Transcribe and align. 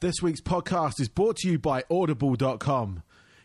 This 0.00 0.16
week's 0.20 0.42
podcast 0.42 1.00
is 1.00 1.08
brought 1.08 1.36
to 1.38 1.48
you 1.50 1.58
by 1.58 1.82
Audible.com. 1.90 3.02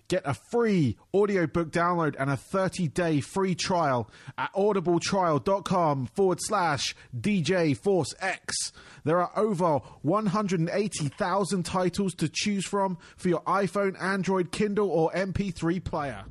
Get 0.09 0.23
a 0.25 0.33
free 0.33 0.97
audiobook 1.13 1.71
download 1.71 2.17
and 2.19 2.29
a 2.29 2.35
30 2.35 2.89
day 2.89 3.21
free 3.21 3.55
trial 3.55 4.11
at 4.37 4.51
audibletrial.com 4.51 6.07
forward 6.07 6.39
slash 6.41 6.93
DJ 7.17 7.77
Force 7.77 8.13
X. 8.19 8.73
There 9.05 9.21
are 9.21 9.31
over 9.39 9.79
180,000 10.01 11.63
titles 11.63 12.13
to 12.15 12.27
choose 12.27 12.65
from 12.65 12.97
for 13.15 13.29
your 13.29 13.43
iPhone, 13.43 13.95
Android, 14.01 14.51
Kindle, 14.51 14.89
or 14.89 15.09
MP3 15.13 15.81
player. 15.81 16.25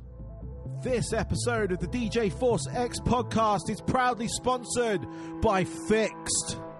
This 0.83 1.13
episode 1.13 1.71
of 1.71 1.79
the 1.79 1.87
DJ 1.87 2.31
Force 2.31 2.67
X 2.71 2.99
podcast 2.99 3.71
is 3.71 3.81
proudly 3.81 4.27
sponsored 4.27 5.03
by 5.41 5.63
FiXT. 5.63 6.70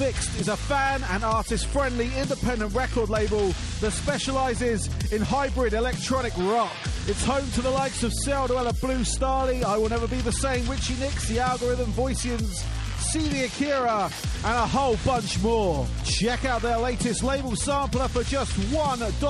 FiXT 0.00 0.40
is 0.40 0.48
a 0.48 0.56
fan 0.56 1.04
and 1.10 1.22
artist 1.22 1.66
friendly 1.66 2.10
independent 2.16 2.74
record 2.74 3.10
label 3.10 3.52
that 3.82 3.90
specializes 3.90 4.88
in 5.12 5.20
hybrid 5.20 5.74
electronic 5.74 6.32
rock. 6.38 6.72
It's 7.06 7.22
home 7.22 7.46
to 7.50 7.60
the 7.60 7.70
likes 7.70 8.02
of 8.02 8.10
Celldweller, 8.24 8.80
Blue 8.80 9.00
Stahli, 9.00 9.62
I 9.62 9.76
Will 9.76 9.90
Never 9.90 10.08
Be 10.08 10.16
the 10.22 10.32
Same, 10.32 10.66
Richie 10.70 10.94
Nix, 10.94 11.28
The 11.28 11.40
Algorithm, 11.40 11.92
Voicians, 11.92 12.64
the 13.12 13.44
Akira, 13.44 14.10
and 14.44 14.56
a 14.56 14.66
whole 14.66 14.96
bunch 15.04 15.38
more. 15.42 15.86
Check 16.02 16.46
out 16.46 16.62
their 16.62 16.78
latest 16.78 17.22
label 17.22 17.54
sampler 17.54 18.08
for 18.08 18.22
just 18.22 18.52
$1 18.52 19.20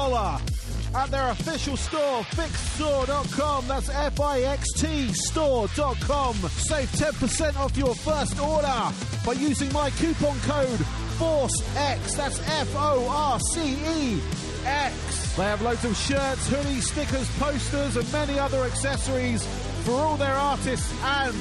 at 0.94 1.10
their 1.10 1.28
official 1.30 1.76
store, 1.76 2.22
fixtstore.com. 2.22 3.68
That's 3.68 3.88
F 3.88 4.20
I 4.20 4.40
X 4.40 4.72
T 4.72 5.12
store.com. 5.12 6.34
Save 6.34 6.88
10% 6.90 7.56
off 7.56 7.76
your 7.76 7.94
first 7.94 8.38
order 8.40 8.82
by 9.24 9.32
using 9.32 9.72
my 9.72 9.90
coupon 9.90 10.38
code 10.40 10.80
FORCEX. 11.18 12.16
That's 12.16 12.40
F 12.40 12.74
O 12.76 13.06
R 13.08 13.38
C 13.52 13.74
E 13.74 14.20
X. 14.66 15.36
They 15.36 15.45
have 15.45 15.62
loads 15.62 15.84
of 15.84 15.96
shirts, 15.96 16.48
hoodies, 16.48 16.82
stickers, 16.82 17.28
posters, 17.38 17.96
and 17.96 18.12
many 18.12 18.38
other 18.38 18.62
accessories 18.65 19.46
for 19.84 19.93
all 19.93 20.16
their 20.16 20.34
artists 20.34 20.93
and 21.02 21.34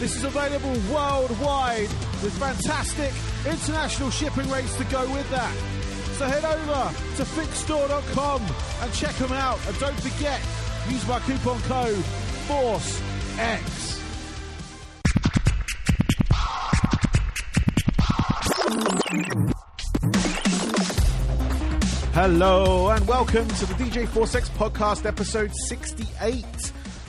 this 0.00 0.16
is 0.16 0.24
available 0.24 0.72
worldwide 0.92 1.88
with 2.22 2.32
fantastic 2.38 3.12
international 3.46 4.10
shipping 4.10 4.48
rates 4.50 4.74
to 4.76 4.84
go 4.84 5.08
with 5.12 5.30
that. 5.30 5.81
So 6.22 6.28
head 6.28 6.44
over 6.44 6.94
to 7.16 7.24
fixtstore.com 7.24 8.42
and 8.82 8.92
check 8.94 9.12
them 9.16 9.32
out. 9.32 9.58
And 9.66 9.76
don't 9.80 10.00
forget, 10.00 10.40
use 10.88 11.04
my 11.08 11.18
coupon 11.18 11.60
code 11.62 12.04
FORCEX. 12.46 13.98
Hello 22.12 22.90
and 22.90 23.08
welcome 23.08 23.48
to 23.48 23.66
the 23.66 23.74
DJ 23.74 24.06
Force 24.06 24.36
X 24.36 24.48
podcast, 24.50 25.04
episode 25.04 25.50
68. 25.66 26.44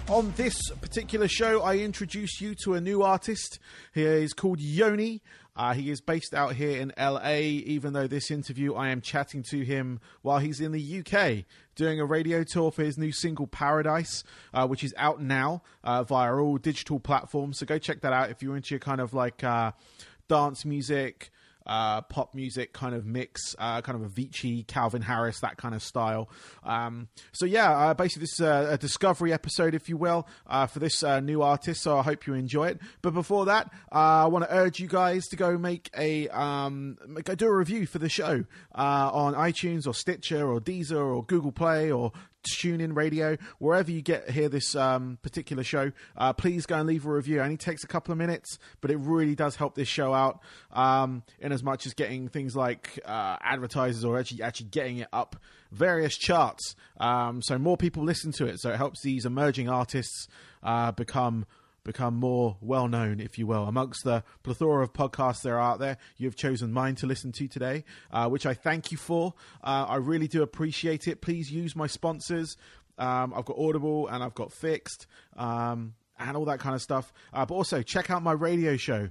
On 0.09 0.33
this 0.35 0.55
particular 0.81 1.27
show, 1.27 1.61
I 1.61 1.77
introduce 1.77 2.41
you 2.41 2.55
to 2.63 2.73
a 2.73 2.81
new 2.81 3.03
artist. 3.03 3.59
He 3.93 4.01
is 4.01 4.33
called 4.33 4.59
Yoni. 4.59 5.21
Uh, 5.55 5.73
he 5.73 5.91
is 5.91 6.01
based 6.01 6.33
out 6.33 6.55
here 6.55 6.81
in 6.81 6.91
LA, 6.97 7.35
even 7.37 7.93
though 7.93 8.07
this 8.07 8.31
interview 8.31 8.73
I 8.73 8.89
am 8.89 9.01
chatting 9.01 9.43
to 9.51 9.63
him 9.63 9.99
while 10.21 10.39
he's 10.39 10.59
in 10.59 10.71
the 10.71 10.99
UK 10.99 11.45
doing 11.75 11.99
a 11.99 12.05
radio 12.05 12.43
tour 12.43 12.71
for 12.71 12.83
his 12.83 12.97
new 12.97 13.11
single 13.11 13.47
Paradise, 13.47 14.23
uh, 14.53 14.67
which 14.67 14.83
is 14.83 14.93
out 14.97 15.21
now 15.21 15.61
uh, 15.83 16.03
via 16.03 16.33
all 16.35 16.57
digital 16.57 16.99
platforms. 16.99 17.59
So 17.59 17.65
go 17.65 17.77
check 17.77 18.01
that 18.01 18.13
out 18.13 18.29
if 18.31 18.41
you're 18.41 18.55
into 18.55 18.73
your 18.73 18.79
kind 18.79 18.99
of 18.99 19.13
like 19.13 19.43
uh, 19.43 19.71
dance 20.27 20.65
music 20.65 21.31
uh, 21.65 22.01
pop 22.01 22.33
music 22.35 22.73
kind 22.73 22.95
of 22.95 23.05
mix, 23.05 23.55
uh, 23.59 23.81
kind 23.81 24.01
of 24.01 24.11
Avicii, 24.11 24.67
Calvin 24.67 25.01
Harris, 25.01 25.39
that 25.41 25.57
kind 25.57 25.75
of 25.75 25.81
style. 25.81 26.29
Um, 26.63 27.07
so 27.31 27.45
yeah, 27.45 27.71
uh, 27.71 27.93
basically 27.93 28.21
this 28.21 28.33
is 28.33 28.41
a, 28.41 28.69
a, 28.71 28.77
discovery 28.77 29.31
episode, 29.31 29.73
if 29.73 29.87
you 29.87 29.97
will, 29.97 30.27
uh, 30.47 30.67
for 30.67 30.79
this 30.79 31.03
uh, 31.03 31.19
new 31.19 31.41
artist. 31.41 31.81
So 31.83 31.97
I 31.97 32.03
hope 32.03 32.27
you 32.27 32.33
enjoy 32.33 32.67
it. 32.69 32.79
But 33.01 33.13
before 33.13 33.45
that, 33.45 33.71
uh, 33.91 34.23
I 34.23 34.25
want 34.27 34.45
to 34.45 34.55
urge 34.55 34.79
you 34.79 34.87
guys 34.87 35.25
to 35.27 35.35
go 35.35 35.57
make 35.57 35.89
a 35.97 36.27
um, 36.29 36.97
go 37.23 37.35
do 37.35 37.47
a 37.47 37.55
review 37.55 37.85
for 37.85 37.99
the 37.99 38.09
show 38.09 38.45
on 38.73 39.33
iTunes 39.33 39.87
or 39.87 39.93
Stitcher 39.93 40.47
or 40.47 40.59
Deezer 40.59 41.15
or 41.15 41.23
Google 41.23 41.51
Play 41.51 41.91
or 41.91 42.11
tune 42.43 42.81
in 42.81 42.93
radio, 42.93 43.37
wherever 43.59 43.91
you 43.91 44.01
get 44.01 44.29
hear 44.29 44.49
this 44.49 44.75
um, 44.75 45.17
particular 45.21 45.63
show, 45.63 45.91
uh, 46.17 46.33
please 46.33 46.65
go 46.65 46.75
and 46.75 46.87
leave 46.87 47.05
a 47.05 47.11
review. 47.11 47.39
It 47.39 47.43
only 47.43 47.57
takes 47.57 47.83
a 47.83 47.87
couple 47.87 48.11
of 48.11 48.17
minutes, 48.17 48.59
but 48.81 48.91
it 48.91 48.97
really 48.97 49.35
does 49.35 49.55
help 49.55 49.75
this 49.75 49.87
show 49.87 50.13
out. 50.13 50.41
Um, 50.71 51.23
in 51.39 51.51
as 51.51 51.63
much 51.63 51.85
as 51.85 51.93
getting 51.93 52.27
things 52.27 52.55
like 52.55 52.99
uh, 53.05 53.37
advertisers 53.41 54.03
or 54.03 54.19
actually 54.19 54.41
actually 54.43 54.67
getting 54.67 54.97
it 54.99 55.07
up 55.13 55.35
various 55.71 56.17
charts, 56.17 56.75
um, 56.99 57.41
so 57.41 57.57
more 57.57 57.77
people 57.77 58.03
listen 58.03 58.31
to 58.33 58.45
it. 58.45 58.59
So 58.59 58.71
it 58.71 58.77
helps 58.77 59.01
these 59.01 59.25
emerging 59.25 59.69
artists 59.69 60.27
uh, 60.61 60.91
become 60.91 61.45
become 61.83 62.15
more 62.15 62.57
well 62.61 62.87
known, 62.87 63.19
if 63.19 63.37
you 63.37 63.47
will, 63.47 63.65
amongst 63.65 64.03
the 64.03 64.23
plethora 64.43 64.83
of 64.83 64.93
podcasts 64.93 65.41
there 65.41 65.57
are 65.57 65.73
out 65.73 65.79
there. 65.79 65.97
You 66.17 66.27
have 66.27 66.35
chosen 66.35 66.71
mine 66.71 66.95
to 66.95 67.07
listen 67.07 67.31
to 67.33 67.47
today, 67.47 67.83
uh, 68.11 68.29
which 68.29 68.45
I 68.45 68.53
thank 68.53 68.91
you 68.91 68.97
for. 68.97 69.33
Uh, 69.63 69.85
I 69.89 69.95
really 69.97 70.27
do 70.27 70.43
appreciate 70.43 71.07
it. 71.07 71.21
Please 71.21 71.51
use 71.51 71.75
my 71.75 71.87
sponsors. 71.87 72.57
Um, 72.97 73.33
I've 73.35 73.45
got 73.45 73.57
Audible 73.57 74.07
and 74.07 74.23
I've 74.23 74.35
got 74.35 74.49
FiXT 74.49 75.07
um, 75.35 75.95
and 76.19 76.37
all 76.37 76.45
that 76.45 76.59
kind 76.59 76.75
of 76.75 76.81
stuff. 76.81 77.11
Uh, 77.33 77.45
but 77.45 77.55
also 77.55 77.81
check 77.81 78.09
out 78.09 78.21
my 78.21 78.33
radio 78.33 78.77
show. 78.77 79.09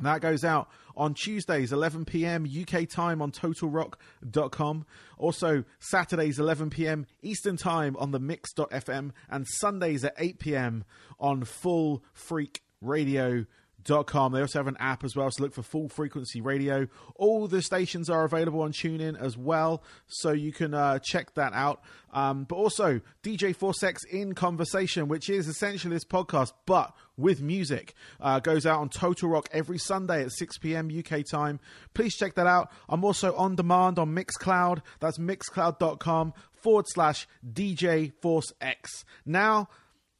That 0.00 0.20
goes 0.20 0.44
out 0.44 0.68
on 0.96 1.14
Tuesdays, 1.14 1.72
11 1.72 2.04
p.m. 2.04 2.46
UK 2.46 2.88
time 2.88 3.20
on 3.20 3.30
TotalRock.com. 3.30 4.86
Also, 5.18 5.64
Saturdays, 5.78 6.38
11 6.38 6.70
p.m. 6.70 7.06
Eastern 7.22 7.56
time 7.56 7.96
on 7.98 8.12
the 8.12 8.18
Mix.fm. 8.18 9.10
And 9.28 9.46
Sundays 9.46 10.04
at 10.04 10.14
8 10.18 10.38
p.m. 10.38 10.84
on 11.20 11.44
Full 11.44 12.02
Freak 12.12 12.62
Radio 12.80 13.46
Com. 13.86 14.32
They 14.32 14.40
also 14.40 14.58
have 14.58 14.66
an 14.66 14.76
app 14.80 15.04
as 15.04 15.14
well, 15.14 15.30
so 15.30 15.42
look 15.42 15.54
for 15.54 15.62
full 15.62 15.88
frequency 15.88 16.40
radio. 16.40 16.88
All 17.14 17.46
the 17.46 17.62
stations 17.62 18.10
are 18.10 18.24
available 18.24 18.62
on 18.62 18.72
TuneIn 18.72 19.20
as 19.20 19.36
well, 19.36 19.82
so 20.06 20.32
you 20.32 20.52
can 20.52 20.74
uh, 20.74 20.98
check 21.02 21.34
that 21.34 21.52
out. 21.52 21.82
Um, 22.12 22.44
but 22.44 22.56
also, 22.56 23.00
DJ 23.22 23.54
Force 23.54 23.82
X 23.82 24.02
in 24.04 24.34
Conversation, 24.34 25.08
which 25.08 25.28
is 25.30 25.48
essentially 25.48 25.94
this 25.94 26.04
podcast, 26.04 26.52
but 26.66 26.94
with 27.16 27.40
music, 27.40 27.94
uh, 28.20 28.40
goes 28.40 28.66
out 28.66 28.80
on 28.80 28.88
Total 28.88 29.28
Rock 29.28 29.48
every 29.52 29.78
Sunday 29.78 30.22
at 30.22 30.32
6 30.32 30.58
p.m. 30.58 30.90
UK 30.90 31.24
time. 31.30 31.60
Please 31.94 32.16
check 32.16 32.34
that 32.34 32.46
out. 32.46 32.70
I'm 32.88 33.04
also 33.04 33.34
on 33.36 33.54
demand 33.54 33.98
on 33.98 34.14
Mixcloud. 34.14 34.82
That's 35.00 35.18
mixcloud.com 35.18 36.34
forward 36.62 36.86
slash 36.88 37.28
DJ 37.46 38.12
Force 38.20 38.52
X. 38.60 39.04
Now, 39.24 39.68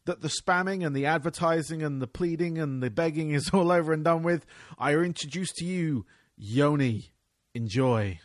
that 0.06 0.22
the 0.22 0.28
spamming 0.28 0.84
and 0.84 0.97
the 0.97 1.06
advertising 1.06 1.83
and 1.83 2.00
the 2.00 2.06
pleading 2.06 2.59
and 2.59 2.83
the 2.83 2.91
begging 2.91 3.31
is 3.31 3.50
all 3.53 3.71
over 3.71 3.93
and 3.93 4.03
done 4.05 4.22
with, 4.22 4.47
I 4.78 4.94
introduce 4.94 5.53
to 5.55 5.65
you 5.65 6.06
Yoni. 6.37 7.12
Enjoy. 7.55 8.21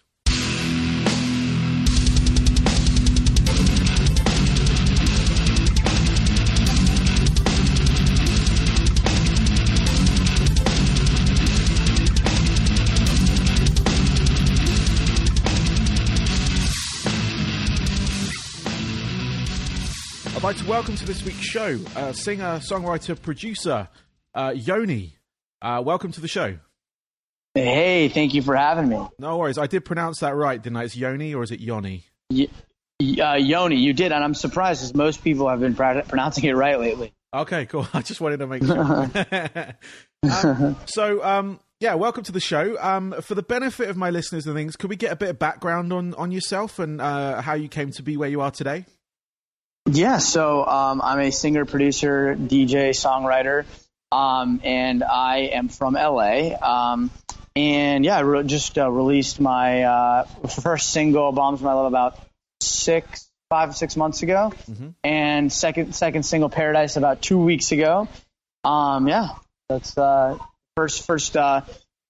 I'd 20.42 20.46
like 20.46 20.58
to 20.58 20.66
welcome 20.66 20.96
to 20.96 21.06
this 21.06 21.24
week's 21.24 21.46
show 21.46 21.78
uh, 21.96 22.14
singer, 22.14 22.58
songwriter, 22.58 23.22
producer 23.22 23.88
uh, 24.34 24.52
Yoni. 24.56 25.16
Uh, 25.62 25.84
welcome 25.86 26.12
to 26.14 26.20
the 26.20 26.28
show. 26.28 26.58
Hey, 27.54 28.10
thank 28.10 28.34
you 28.34 28.42
for 28.42 28.56
having 28.56 28.90
me. 28.90 29.08
No 29.20 29.38
worries. 29.38 29.60
I 29.60 29.68
did 29.68 29.86
pronounce 29.86 30.22
that 30.22 30.34
right, 30.34 30.60
didn't 30.60 30.78
I? 30.78 30.86
It's 30.86 30.96
Yoni 30.96 31.36
or 31.36 31.44
is 31.44 31.52
it 31.52 31.60
Yoni? 31.60 32.06
Y- 32.32 32.48
uh, 33.22 33.36
Yoni, 33.36 33.76
you 33.76 33.94
did, 33.94 34.12
and 34.12 34.24
I'm 34.24 34.34
surprised 34.34 34.82
as 34.84 34.96
most 34.96 35.24
people 35.24 35.48
have 35.48 35.60
been 35.60 35.76
pr- 35.76 36.00
pronouncing 36.08 36.46
it 36.46 36.54
right 36.54 36.80
lately. 36.80 37.14
Okay, 37.36 37.68
cool. 37.68 37.88
I 37.94 38.02
just 38.02 38.20
wanted 38.20 38.38
to 38.38 38.48
make 38.48 38.64
sure. 38.66 39.76
um, 40.44 40.76
so, 40.88 41.24
um, 41.24 41.60
yeah, 41.80 41.94
welcome 41.94 42.24
to 42.24 42.32
the 42.32 42.40
show. 42.40 42.80
Um, 42.80 43.14
for 43.22 43.36
the 43.36 43.44
benefit 43.44 43.92
of 43.92 43.96
my 43.96 44.10
listeners 44.10 44.48
and 44.48 44.56
things, 44.56 44.76
could 44.76 44.90
we 44.90 44.96
get 44.96 45.12
a 45.12 45.16
bit 45.16 45.30
of 45.30 45.38
background 45.38 45.94
on, 45.94 46.16
on 46.16 46.32
yourself 46.32 46.80
and 46.80 47.00
uh, 47.00 47.44
how 47.44 47.54
you 47.54 47.68
came 47.68 47.92
to 47.92 48.02
be 48.02 48.18
where 48.18 48.28
you 48.30 48.42
are 48.42 48.50
today? 48.50 48.86
Yeah, 49.90 50.20
so 50.20 50.66
um, 50.66 51.02
I'm 51.02 51.20
a 51.20 51.32
singer, 51.32 51.66
producer, 51.66 52.36
DJ, 52.36 52.90
songwriter, 52.92 53.66
um, 54.12 54.62
and 54.64 55.04
I 55.04 55.50
am 55.54 55.70
from 55.70 55.96
LA. 55.96 56.52
Um, 56.62 57.10
and 57.56 58.06
yeah, 58.06 58.18
I 58.18 58.20
re- 58.22 58.44
just 58.44 58.78
uh, 58.78 58.90
released 58.92 59.40
my 59.40 59.84
uh, 59.84 60.24
first 60.48 60.92
single, 60.92 61.32
"Bombs 61.32 61.62
My 61.62 61.74
Love," 61.74 61.88
about 61.88 62.20
six, 62.62 63.30
five, 63.50 63.76
six 63.76 63.98
months 63.98 64.22
ago, 64.22 64.54
mm-hmm. 64.70 64.90
and 65.04 65.52
second 65.52 65.94
second 65.96 66.24
single, 66.24 66.50
"Paradise," 66.50 66.96
about 66.96 67.22
two 67.22 67.40
weeks 67.40 67.72
ago. 67.72 68.08
Um, 68.64 69.08
yeah, 69.08 69.30
that's 69.68 69.98
uh, 69.98 70.38
first 70.78 71.06
first 71.06 71.36
uh, 71.36 71.62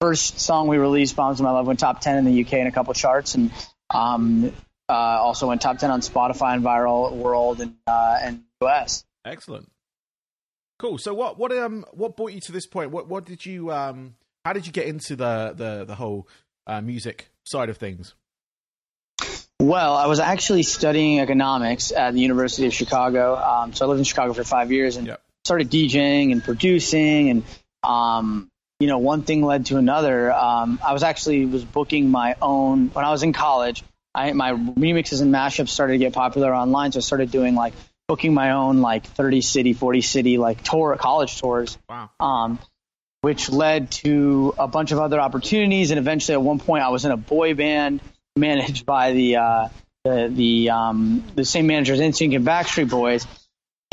first 0.02 0.40
song 0.40 0.68
we 0.68 0.78
released. 0.78 1.16
"Bombs 1.16 1.42
My 1.42 1.52
Love" 1.52 1.68
went 1.68 1.80
top 1.80 2.02
ten 2.02 2.18
in 2.18 2.26
the 2.26 2.44
UK 2.44 2.54
and 2.54 2.68
a 2.68 2.72
couple 2.72 2.94
charts, 2.94 3.36
and 3.36 3.52
Um, 3.94 4.54
uh, 4.92 5.20
also 5.22 5.48
went 5.48 5.62
top 5.62 5.78
ten 5.78 5.90
on 5.92 6.02
Spotify 6.02 6.54
and 6.54 6.64
viral 6.64 7.14
world 7.14 7.62
and 7.62 7.76
uh, 7.88 8.18
and 8.22 8.44
US. 8.62 9.06
Excellent. 9.26 9.72
Cool. 10.80 10.98
So 10.98 11.14
what 11.14 11.38
what 11.38 11.52
um 11.56 11.86
what 11.92 12.18
brought 12.18 12.34
you 12.34 12.42
to 12.42 12.52
this 12.52 12.68
point? 12.68 12.92
What 12.92 13.08
what 13.08 13.26
did 13.26 13.46
you 13.46 13.72
um 13.72 14.16
how 14.46 14.54
did 14.54 14.66
you 14.66 14.74
get 14.74 14.88
into 14.88 15.16
the 15.16 15.54
the 15.56 15.86
the 15.86 15.96
whole 15.96 16.28
uh, 16.68 16.82
music 16.82 17.30
side 17.46 17.70
of 17.70 17.78
things? 17.78 18.16
Well, 19.60 19.96
I 19.96 20.08
was 20.08 20.20
actually 20.20 20.64
studying 20.64 21.20
economics 21.20 21.92
at 21.92 22.14
the 22.16 22.20
University 22.20 22.66
of 22.66 22.74
Chicago. 22.74 23.36
Um, 23.36 23.74
so 23.74 23.86
I 23.86 23.90
lived 23.90 24.00
in 24.00 24.06
Chicago 24.06 24.34
for 24.34 24.44
five 24.44 24.72
years 24.72 24.98
and 24.98 25.06
Yep. 25.06 25.22
started 25.46 25.70
DJing 25.70 26.32
and 26.32 26.44
producing, 26.44 27.30
and 27.30 27.44
um, 27.84 28.50
you 28.80 28.88
know, 28.88 28.98
one 28.98 29.22
thing 29.22 29.44
led 29.44 29.68
to 29.68 29.78
another. 29.78 30.34
Um, 30.34 30.80
I 30.84 30.94
was 30.94 31.04
actually 31.04 31.46
was 31.46 31.64
booking 31.64 32.10
my 32.10 32.36
own 32.42 32.88
when 32.90 33.06
I 33.06 33.12
was 33.12 33.22
in 33.22 33.34
college. 33.34 33.84
I, 34.14 34.34
my 34.34 34.52
remixes 34.52 35.22
and 35.22 35.34
mashups 35.34 35.70
started 35.70 35.94
to 35.94 36.00
get 36.00 36.14
popular 36.14 36.54
online, 36.54 36.92
so 36.92 36.98
I 36.98 37.02
started 37.02 37.32
doing 37.32 37.56
like 37.56 37.74
booking 38.08 38.34
my 38.34 38.52
own 38.52 38.82
like 38.82 39.06
30 39.06 39.42
city, 39.42 39.74
40 39.74 40.02
city 40.02 40.38
like 40.38 40.64
tour 40.64 40.96
college 40.98 41.40
tours 41.40 41.78
Wow. 41.88 42.10
um, 42.20 42.60
which 43.22 43.50
led 43.50 43.92
to 43.92 44.54
a 44.58 44.68
bunch 44.68 44.92
of 44.92 45.00
other 45.00 45.20
opportunities. 45.20 45.92
And 45.92 46.00
eventually, 46.00 46.34
at 46.34 46.42
one 46.42 46.60
point, 46.60 46.84
I 46.84 46.90
was 46.90 47.06
in 47.06 47.12
a 47.12 47.18
boy 47.18 47.54
band 47.54 48.02
managed 48.36 48.86
by 48.86 49.14
the 49.14 49.38
uh, 49.38 49.68
the 50.04 50.32
the, 50.34 50.70
um, 50.72 51.24
the 51.36 51.46
same 51.46 51.68
manager 51.68 51.94
as 51.94 52.00
NSYNC 52.00 52.36
and 52.36 52.46
Backstreet 52.46 52.90
Boys. 52.90 53.26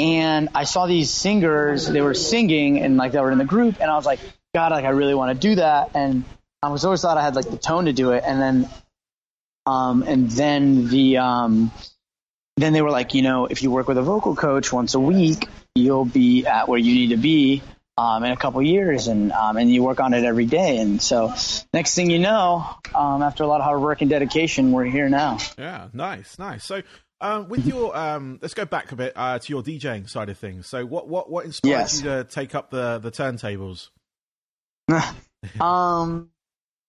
And 0.01 0.49
I 0.55 0.65
saw 0.65 0.87
these 0.87 1.11
singers; 1.11 1.87
they 1.87 2.01
were 2.01 2.15
singing 2.15 2.81
and 2.81 2.97
like 2.97 3.13
they 3.13 3.21
were 3.21 3.33
in 3.33 3.39
the 3.39 3.45
group, 3.45 3.81
and 3.81 3.91
I 3.91 3.97
was 3.97 4.07
like, 4.07 4.21
God, 4.55 4.73
like 4.73 4.85
I 4.85 4.91
really 4.91 5.15
want 5.15 5.41
to 5.41 5.49
do 5.49 5.57
that. 5.57 5.91
And 5.95 6.25
I 6.63 6.71
was 6.71 6.85
always 6.85 7.03
thought 7.03 7.19
I 7.19 7.23
had 7.23 7.37
like 7.37 7.51
the 7.51 7.59
tone 7.59 7.85
to 7.85 7.93
do 7.93 8.13
it. 8.13 8.25
And 8.27 8.41
then, 8.41 8.69
um, 9.69 10.03
and 10.03 10.31
then 10.31 10.89
the 10.89 11.19
um, 11.19 11.71
then 12.57 12.73
they 12.73 12.81
were 12.81 12.91
like, 12.91 13.13
you 13.13 13.21
know, 13.21 13.45
if 13.47 13.63
you 13.63 13.71
work 13.71 13.87
with 13.87 13.99
a 13.99 14.03
vocal 14.03 14.35
coach 14.35 14.73
once 14.73 14.95
a 14.95 15.01
week, 15.01 15.47
you'll 15.75 16.07
be 16.07 16.47
at 16.47 16.69
where 16.69 16.79
you 16.79 16.95
need 16.95 17.11
to 17.11 17.19
be 17.19 17.63
um, 17.99 18.25
in 18.25 18.33
a 18.33 18.37
couple 18.37 18.63
years, 18.63 19.09
and 19.09 19.31
um, 19.31 19.59
and 19.59 19.71
you 19.71 19.83
work 19.83 20.01
on 20.01 20.15
it 20.15 20.25
every 20.25 20.47
day. 20.47 20.79
And 20.79 21.03
so, 21.03 21.35
next 21.75 21.95
thing 21.95 22.09
you 22.09 22.19
know, 22.19 22.67
um, 22.95 23.23
after 23.23 23.45
a 23.45 23.47
lot 23.47 23.61
of 23.61 23.65
hard 23.65 23.83
work 23.83 24.01
and 24.01 24.09
dedication, 24.09 24.73
we're 24.73 24.85
here 24.85 25.11
now. 25.11 25.37
Yeah, 25.59 25.89
nice, 25.93 26.39
nice. 26.39 26.65
So, 26.65 26.83
um, 27.21 27.49
with 27.51 27.67
your, 27.67 27.95
um, 27.95 28.39
let's 28.41 28.55
go 28.55 28.65
back 28.65 28.91
a 28.93 28.97
bit 28.97 29.13
uh, 29.17 29.39
to 29.39 29.53
your 29.53 29.63
DJing 29.63 30.09
side 30.09 30.31
of 30.31 30.39
things. 30.39 30.67
So, 30.67 30.87
what 30.87 31.09
what 31.09 31.31
what 31.31 31.45
inspired 31.45 31.73
Yes. 31.73 31.99
you 31.99 32.09
to 32.09 32.25
take 32.25 32.55
up 32.55 32.71
the 32.71 32.99
the 33.01 33.11
turntables? 33.11 33.91
um, 35.61 36.31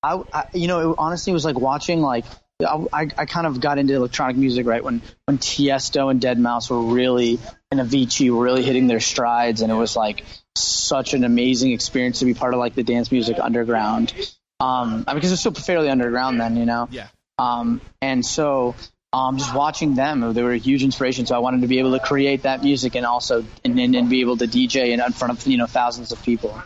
I, 0.02 0.24
I 0.34 0.46
you 0.54 0.68
know, 0.68 0.92
it 0.92 0.96
honestly 0.98 1.34
was 1.34 1.44
like 1.44 1.60
watching 1.60 2.00
like. 2.00 2.24
I, 2.62 2.86
I 2.92 3.08
I 3.18 3.26
kind 3.26 3.48
of 3.48 3.62
got 3.62 3.78
into 3.78 3.96
electronic 3.96 4.36
music 4.36 4.66
right 4.66 4.84
when 4.84 5.02
when 5.26 5.38
Tiesto 5.38 6.12
and 6.12 6.20
Deadmau5 6.20 6.70
were 6.70 6.94
really 6.94 7.40
and 7.72 7.80
Avicii 7.80 8.32
were 8.32 8.44
really 8.44 8.64
hitting 8.64 8.88
their 8.88 9.00
strides, 9.00 9.62
and 9.62 9.72
it 9.72 9.76
was 9.76 9.96
like 9.96 10.26
such 10.56 11.14
an 11.14 11.24
amazing 11.24 11.72
experience 11.72 12.20
to 12.20 12.26
be 12.26 12.34
part 12.34 12.54
of 12.54 12.60
like 12.60 12.76
the 12.76 12.84
dance 12.84 13.12
music 13.12 13.38
underground. 13.40 14.14
Um, 14.60 15.06
I 15.08 15.14
mean, 15.14 15.18
because 15.18 15.30
it 15.30 15.34
was 15.34 15.40
still 15.40 15.54
fairly 15.54 15.90
underground 15.90 16.42
then, 16.42 16.58
you 16.58 16.66
know. 16.66 16.90
Yeah, 16.92 17.08
Um, 17.38 17.80
and 18.02 18.26
so 18.26 18.76
um, 19.14 19.38
just 19.38 19.54
watching 19.56 19.96
them, 19.96 20.34
they 20.34 20.44
were 20.44 20.52
a 20.52 20.58
huge 20.58 20.84
inspiration. 20.84 21.26
So 21.26 21.36
I 21.36 21.40
wanted 21.40 21.62
to 21.62 21.68
be 21.68 21.80
able 21.80 21.94
to 21.94 22.00
create 22.00 22.44
that 22.44 22.64
music 22.64 22.96
and 22.96 23.06
also 23.06 23.46
and, 23.64 23.80
and, 23.80 23.96
and 23.96 24.10
be 24.10 24.22
able 24.22 24.38
to 24.38 24.46
DJ 24.46 24.90
in, 24.90 25.00
in 25.00 25.12
front 25.14 25.38
of 25.38 25.48
you 25.48 25.58
know 25.58 25.68
thousands 25.68 26.12
of 26.12 26.22
people. 26.24 26.62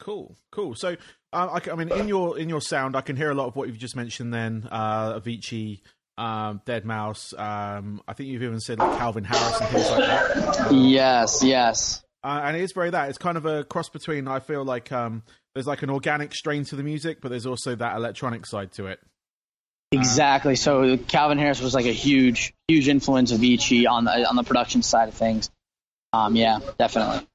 cool, 0.00 0.36
cool. 0.50 0.74
So, 0.74 0.96
I, 1.36 1.60
I 1.72 1.74
mean, 1.74 1.92
in 1.92 2.08
your 2.08 2.38
in 2.38 2.48
your 2.48 2.60
sound, 2.60 2.96
I 2.96 3.00
can 3.00 3.16
hear 3.16 3.30
a 3.30 3.34
lot 3.34 3.46
of 3.46 3.56
what 3.56 3.68
you've 3.68 3.78
just 3.78 3.96
mentioned. 3.96 4.32
Then 4.32 4.68
uh, 4.70 5.20
Avicii, 5.20 5.80
um, 6.18 6.60
Deadmau5. 6.66 7.38
Um, 7.38 8.02
I 8.08 8.14
think 8.14 8.30
you've 8.30 8.42
even 8.42 8.60
said 8.60 8.78
like 8.78 8.98
Calvin 8.98 9.24
Harris 9.24 9.60
and 9.60 9.70
things 9.70 9.90
like 9.90 10.06
that. 10.06 10.72
Yes, 10.72 11.42
yes. 11.42 12.02
Uh, 12.24 12.40
and 12.44 12.56
it 12.56 12.62
is 12.62 12.72
very 12.72 12.90
that. 12.90 13.08
It's 13.08 13.18
kind 13.18 13.36
of 13.36 13.46
a 13.46 13.64
cross 13.64 13.88
between. 13.88 14.26
I 14.26 14.40
feel 14.40 14.64
like 14.64 14.90
um, 14.90 15.22
there's 15.54 15.66
like 15.66 15.82
an 15.82 15.90
organic 15.90 16.34
strain 16.34 16.64
to 16.64 16.76
the 16.76 16.82
music, 16.82 17.20
but 17.20 17.28
there's 17.28 17.46
also 17.46 17.76
that 17.76 17.96
electronic 17.96 18.46
side 18.46 18.72
to 18.72 18.86
it. 18.86 18.98
Exactly. 19.92 20.56
So 20.56 20.96
Calvin 20.96 21.38
Harris 21.38 21.60
was 21.60 21.74
like 21.74 21.86
a 21.86 21.92
huge, 21.92 22.52
huge 22.66 22.88
influence 22.88 23.30
of 23.30 23.40
Avicii 23.40 23.88
on 23.88 24.04
the 24.04 24.28
on 24.28 24.36
the 24.36 24.42
production 24.42 24.82
side 24.82 25.08
of 25.08 25.14
things. 25.14 25.50
Um, 26.12 26.34
yeah, 26.34 26.58
definitely. 26.78 27.26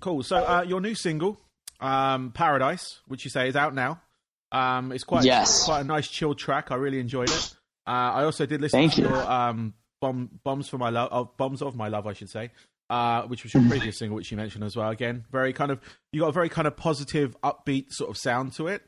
Cool. 0.00 0.22
So 0.22 0.36
uh, 0.36 0.64
your 0.66 0.80
new 0.80 0.94
single, 0.94 1.40
um, 1.80 2.32
Paradise, 2.32 3.00
which 3.08 3.24
you 3.24 3.30
say 3.30 3.48
is 3.48 3.56
out 3.56 3.74
now. 3.74 4.00
Um, 4.52 4.92
it's 4.92 5.04
quite 5.04 5.24
Yes. 5.24 5.64
quite 5.64 5.80
a 5.80 5.84
nice 5.84 6.08
chill 6.08 6.34
track. 6.34 6.70
I 6.70 6.74
really 6.76 6.98
enjoyed 7.00 7.30
it. 7.30 7.54
Uh, 7.86 7.90
I 7.90 8.24
also 8.24 8.46
did 8.46 8.60
listen 8.60 8.78
Thank 8.80 8.94
to 8.94 9.02
you. 9.02 9.08
your 9.08 9.22
um, 9.30 9.74
bomb, 10.00 10.28
bombs 10.44 10.68
for 10.68 10.78
my 10.78 10.90
love, 10.90 11.08
oh, 11.12 11.30
bombs 11.36 11.62
of 11.62 11.74
my 11.76 11.88
love, 11.88 12.06
I 12.06 12.12
should 12.12 12.30
say, 12.30 12.50
uh, 12.90 13.22
which 13.22 13.42
was 13.44 13.54
your 13.54 13.66
previous 13.68 13.98
single, 13.98 14.16
which 14.16 14.30
you 14.30 14.36
mentioned 14.36 14.64
as 14.64 14.76
well. 14.76 14.90
Again, 14.90 15.24
very 15.30 15.52
kind 15.52 15.70
of 15.70 15.80
you 16.12 16.20
got 16.20 16.28
a 16.28 16.32
very 16.32 16.48
kind 16.48 16.66
of 16.68 16.76
positive, 16.76 17.36
upbeat 17.42 17.86
sort 17.92 18.10
of 18.10 18.16
sound 18.18 18.52
to 18.54 18.66
it. 18.68 18.82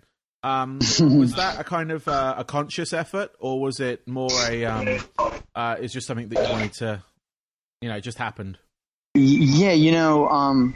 Um, 0.44 0.78
was 1.00 1.34
that 1.36 1.60
a 1.60 1.64
kind 1.64 1.92
of 1.92 2.06
uh, 2.08 2.34
a 2.38 2.44
conscious 2.44 2.92
effort, 2.92 3.30
or 3.38 3.60
was 3.60 3.78
it 3.80 4.06
more 4.08 4.30
a 4.48 4.64
um, 4.64 4.98
uh, 5.54 5.76
it's 5.80 5.92
just 5.92 6.06
something 6.06 6.28
that 6.30 6.44
you 6.46 6.52
wanted 6.52 6.72
to, 6.74 7.02
you 7.80 7.88
know, 7.88 8.00
just 8.00 8.18
happened? 8.18 8.58
Yeah, 9.14 9.72
you 9.72 9.92
know, 9.92 10.28
um, 10.28 10.74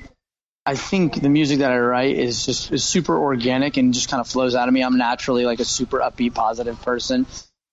I 0.67 0.75
think 0.75 1.21
the 1.21 1.29
music 1.29 1.61
that 1.61 1.71
I 1.71 1.79
write 1.79 2.17
is 2.17 2.45
just 2.45 2.73
is 2.73 2.85
super 2.85 3.17
organic 3.17 3.77
and 3.77 3.95
just 3.95 4.11
kind 4.11 4.21
of 4.21 4.27
flows 4.27 4.57
out 4.57 4.67
of 4.67 4.75
me. 4.75 4.83
I'm 4.83 4.99
naturally 4.99 5.45
like 5.45 5.61
a 5.61 5.65
super 5.65 6.01
upbeat, 6.01 6.35
positive 6.35 6.83
person, 6.83 7.27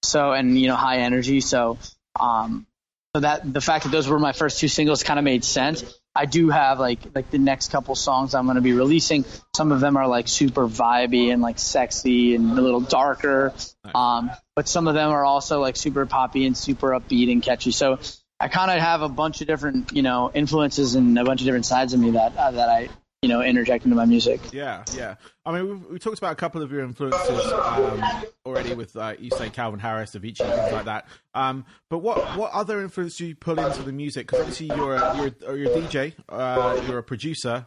so 0.04 0.31
and 0.31 0.60
you 0.60 0.68
know 0.68 0.75
high 0.75 0.98
energy. 0.98 1.42
So, 1.42 1.80
um, 2.19 2.68
so 3.16 3.22
that 3.22 3.51
the 3.51 3.62
fact 3.62 3.86
that 3.86 3.92
those 3.92 4.07
were 4.07 4.19
my 4.19 4.31
first 4.31 4.60
two 4.60 4.68
singles 4.68 5.01
kind 5.01 5.18
of 5.18 5.25
made 5.25 5.44
sense. 5.44 5.84
I 6.16 6.25
do 6.28 6.51
have 6.51 6.80
like 6.80 7.00
like 7.16 7.31
the 7.31 7.40
next 7.40 7.72
couple 7.72 7.95
songs 7.95 8.36
I'm 8.36 8.45
going 8.45 8.56
to 8.56 8.62
be 8.62 8.74
releasing. 8.74 9.25
Some 9.56 9.72
of 9.72 9.80
them 9.80 9.98
are 9.98 10.07
like 10.07 10.28
super 10.28 10.68
vibey 10.68 11.34
and 11.34 11.42
like 11.42 11.57
sexy 11.57 12.36
and 12.36 12.51
a 12.51 12.62
little 12.62 12.81
darker. 12.81 13.54
Um, 13.95 14.30
but 14.56 14.69
some 14.69 14.88
of 14.88 14.94
them 14.94 15.10
are 15.10 15.25
also 15.25 15.60
like 15.60 15.78
super 15.78 16.06
poppy 16.06 16.45
and 16.45 16.56
super 16.56 16.90
upbeat 16.90 17.31
and 17.31 17.42
catchy. 17.42 17.72
So 17.72 17.98
I 18.44 18.48
kind 18.50 18.69
of 18.72 18.80
have 18.80 19.01
a 19.01 19.10
bunch 19.10 19.42
of 19.42 19.48
different, 19.48 19.92
you 19.94 20.01
know, 20.01 20.31
influences 20.34 20.95
and 20.95 21.18
a 21.18 21.24
bunch 21.24 21.42
of 21.42 21.45
different 21.45 21.66
sides 21.66 21.94
of 21.94 22.00
me 22.00 22.12
that 22.12 22.36
uh, 22.36 22.51
that 22.51 22.69
I, 22.69 22.90
you 23.22 23.30
know, 23.30 23.42
interject 23.42 23.86
into 23.86 23.95
my 23.95 24.04
music. 24.06 24.42
Yeah, 24.51 24.84
yeah. 24.95 25.16
I 25.45 25.54
mean, 25.54 25.68
we, 25.69 25.94
we 25.94 26.00
talked 26.00 26.18
about 26.18 26.34
a 26.34 26.36
couple 26.36 26.62
of 26.62 26.72
your 26.72 26.84
influences 26.84 27.51
um, 27.54 28.04
already 28.45 28.74
with, 28.74 28.95
uh, 28.98 29.13
you 29.18 29.30
say 29.38 29.50
Calvin 29.50 29.80
Harris, 29.80 30.12
Avicii, 30.13 30.38
things 30.40 30.72
like 30.74 30.86
that. 30.86 31.07
Um, 31.34 31.66
but 31.90 32.00
what 32.00 32.38
what 32.38 32.52
other 32.52 32.81
influence 32.81 33.16
do 33.18 33.26
you 33.28 33.35
pull 33.35 33.57
into 33.59 33.81
the 33.81 33.94
music? 33.94 34.28
Because 34.28 34.42
obviously 34.42 34.68
you're 34.68 34.95
a, 34.95 35.16
you're, 35.18 35.28
a- 35.54 35.57
you're 35.57 35.71
a 35.71 35.81
DJ, 35.81 36.14
uh, 36.30 36.81
you're 36.88 36.97
a 37.00 37.04
producer, 37.04 37.66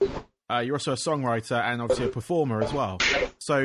uh, 0.50 0.58
you're 0.58 0.74
also 0.76 0.92
a 0.92 0.96
songwriter, 0.96 1.58
and 1.62 1.80
obviously 1.80 2.04
a 2.06 2.10
performer 2.10 2.62
as 2.62 2.72
well. 2.74 2.98
So, 3.38 3.58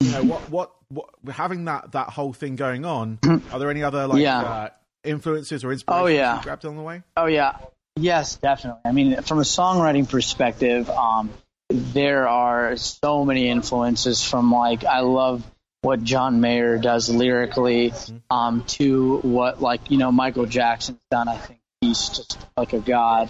you 0.00 0.10
know, 0.12 0.22
what 0.24 0.48
what 0.50 0.72
what 0.88 1.10
having 1.30 1.66
that 1.66 1.92
that 1.92 2.08
whole 2.08 2.32
thing 2.32 2.56
going 2.56 2.86
on? 2.86 3.18
Are 3.52 3.58
there 3.58 3.70
any 3.70 3.82
other 3.82 4.06
like 4.06 4.22
Yeah. 4.22 4.40
uh, 4.40 4.68
influences 5.04 5.64
or 5.64 5.72
inspirations 5.72 6.04
Oh, 6.04 6.06
yeah. 6.06 6.36
you 6.38 6.42
grabbed 6.42 6.64
on 6.64 6.76
the 6.76 6.82
way? 6.82 7.02
Oh 7.16 7.26
yeah, 7.26 7.56
yes, 7.96 8.36
definitely. 8.36 8.80
I 8.84 8.92
mean, 8.92 9.22
from 9.22 9.38
a 9.38 9.42
songwriting 9.42 10.08
perspective, 10.08 10.88
um, 10.90 11.30
there 11.70 12.26
are 12.28 12.76
so 12.76 13.24
many 13.24 13.48
influences 13.48 14.22
from 14.24 14.50
like 14.52 14.84
I 14.84 15.00
love 15.00 15.42
what 15.82 16.02
John 16.02 16.40
Mayer 16.40 16.78
does 16.78 17.08
lyrically, 17.08 17.92
um, 18.30 18.64
to 18.68 19.18
what 19.18 19.60
like 19.62 19.90
you 19.90 19.98
know 19.98 20.10
Michael 20.10 20.46
Jackson's 20.46 20.98
done. 21.10 21.28
I 21.28 21.36
think 21.36 21.60
he's 21.80 22.08
just 22.08 22.38
like 22.56 22.72
a 22.72 22.80
god. 22.80 23.28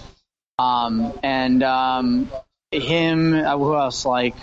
Um, 0.59 1.17
and 1.23 1.63
um, 1.63 2.31
him, 2.73 3.35
uh, 3.35 3.57
who 3.57 3.77
else? 3.77 4.05
Like 4.05 4.35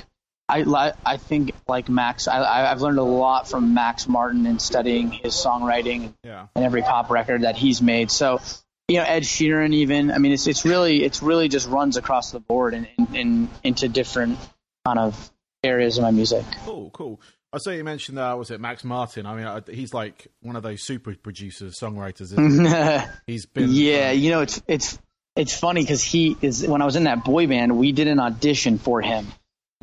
I, 0.47 0.93
I 1.05 1.17
think 1.17 1.53
like 1.67 1.89
Max. 1.89 2.27
I, 2.27 2.37
I- 2.39 2.71
I've 2.71 2.81
learned 2.81 2.99
a 2.99 3.03
lot 3.03 3.47
from 3.49 3.73
Max 3.73 4.07
Martin 4.07 4.45
in 4.45 4.59
studying 4.59 5.11
his 5.11 5.33
songwriting 5.33 6.13
Yeah, 6.23 6.47
and 6.55 6.63
every 6.65 6.81
pop 6.81 7.09
record 7.09 7.41
that 7.41 7.55
he's 7.55 7.81
made. 7.81 8.11
So, 8.11 8.39
you 8.87 8.97
know, 8.97 9.03
Ed 9.03 9.23
Sheeran 9.23 9.73
even. 9.73 10.11
I 10.11 10.19
mean, 10.19 10.31
it's 10.31 10.45
it's 10.47 10.63
really 10.65 11.03
it's 11.03 11.23
really 11.23 11.47
just 11.49 11.67
runs 11.67 11.97
across 11.97 12.31
the 12.31 12.39
board 12.39 12.73
and 12.75 12.87
in, 12.97 13.15
in, 13.15 13.49
into 13.63 13.87
different 13.89 14.37
kind 14.85 14.99
of 14.99 15.31
areas 15.63 15.97
of 15.97 16.03
my 16.03 16.11
music. 16.11 16.45
Cool, 16.63 16.91
cool. 16.91 17.19
I 17.51 17.57
saw 17.57 17.71
you 17.71 17.83
mentioned 17.83 18.17
that 18.17 18.33
uh, 18.33 18.35
was 18.35 18.51
it 18.51 18.59
Max 18.59 18.83
Martin? 18.83 19.25
I 19.25 19.33
mean, 19.35 19.45
uh, 19.45 19.61
he's 19.71 19.93
like 19.93 20.27
one 20.41 20.55
of 20.57 20.61
those 20.63 20.83
super 20.83 21.15
producers, 21.15 21.79
songwriters. 21.79 22.29
He? 22.35 23.07
He's 23.31 23.45
been 23.45 23.69
yeah, 23.71 24.11
you 24.11 24.29
know, 24.29 24.41
it's 24.41 24.61
it's 24.67 24.99
it's 25.37 25.57
funny 25.57 25.81
because 25.81 26.03
he 26.03 26.35
is. 26.41 26.67
When 26.67 26.81
I 26.81 26.85
was 26.85 26.97
in 26.97 27.05
that 27.05 27.23
boy 27.23 27.47
band, 27.47 27.77
we 27.77 27.93
did 27.93 28.07
an 28.07 28.19
audition 28.19 28.77
for 28.77 29.01
him. 29.01 29.27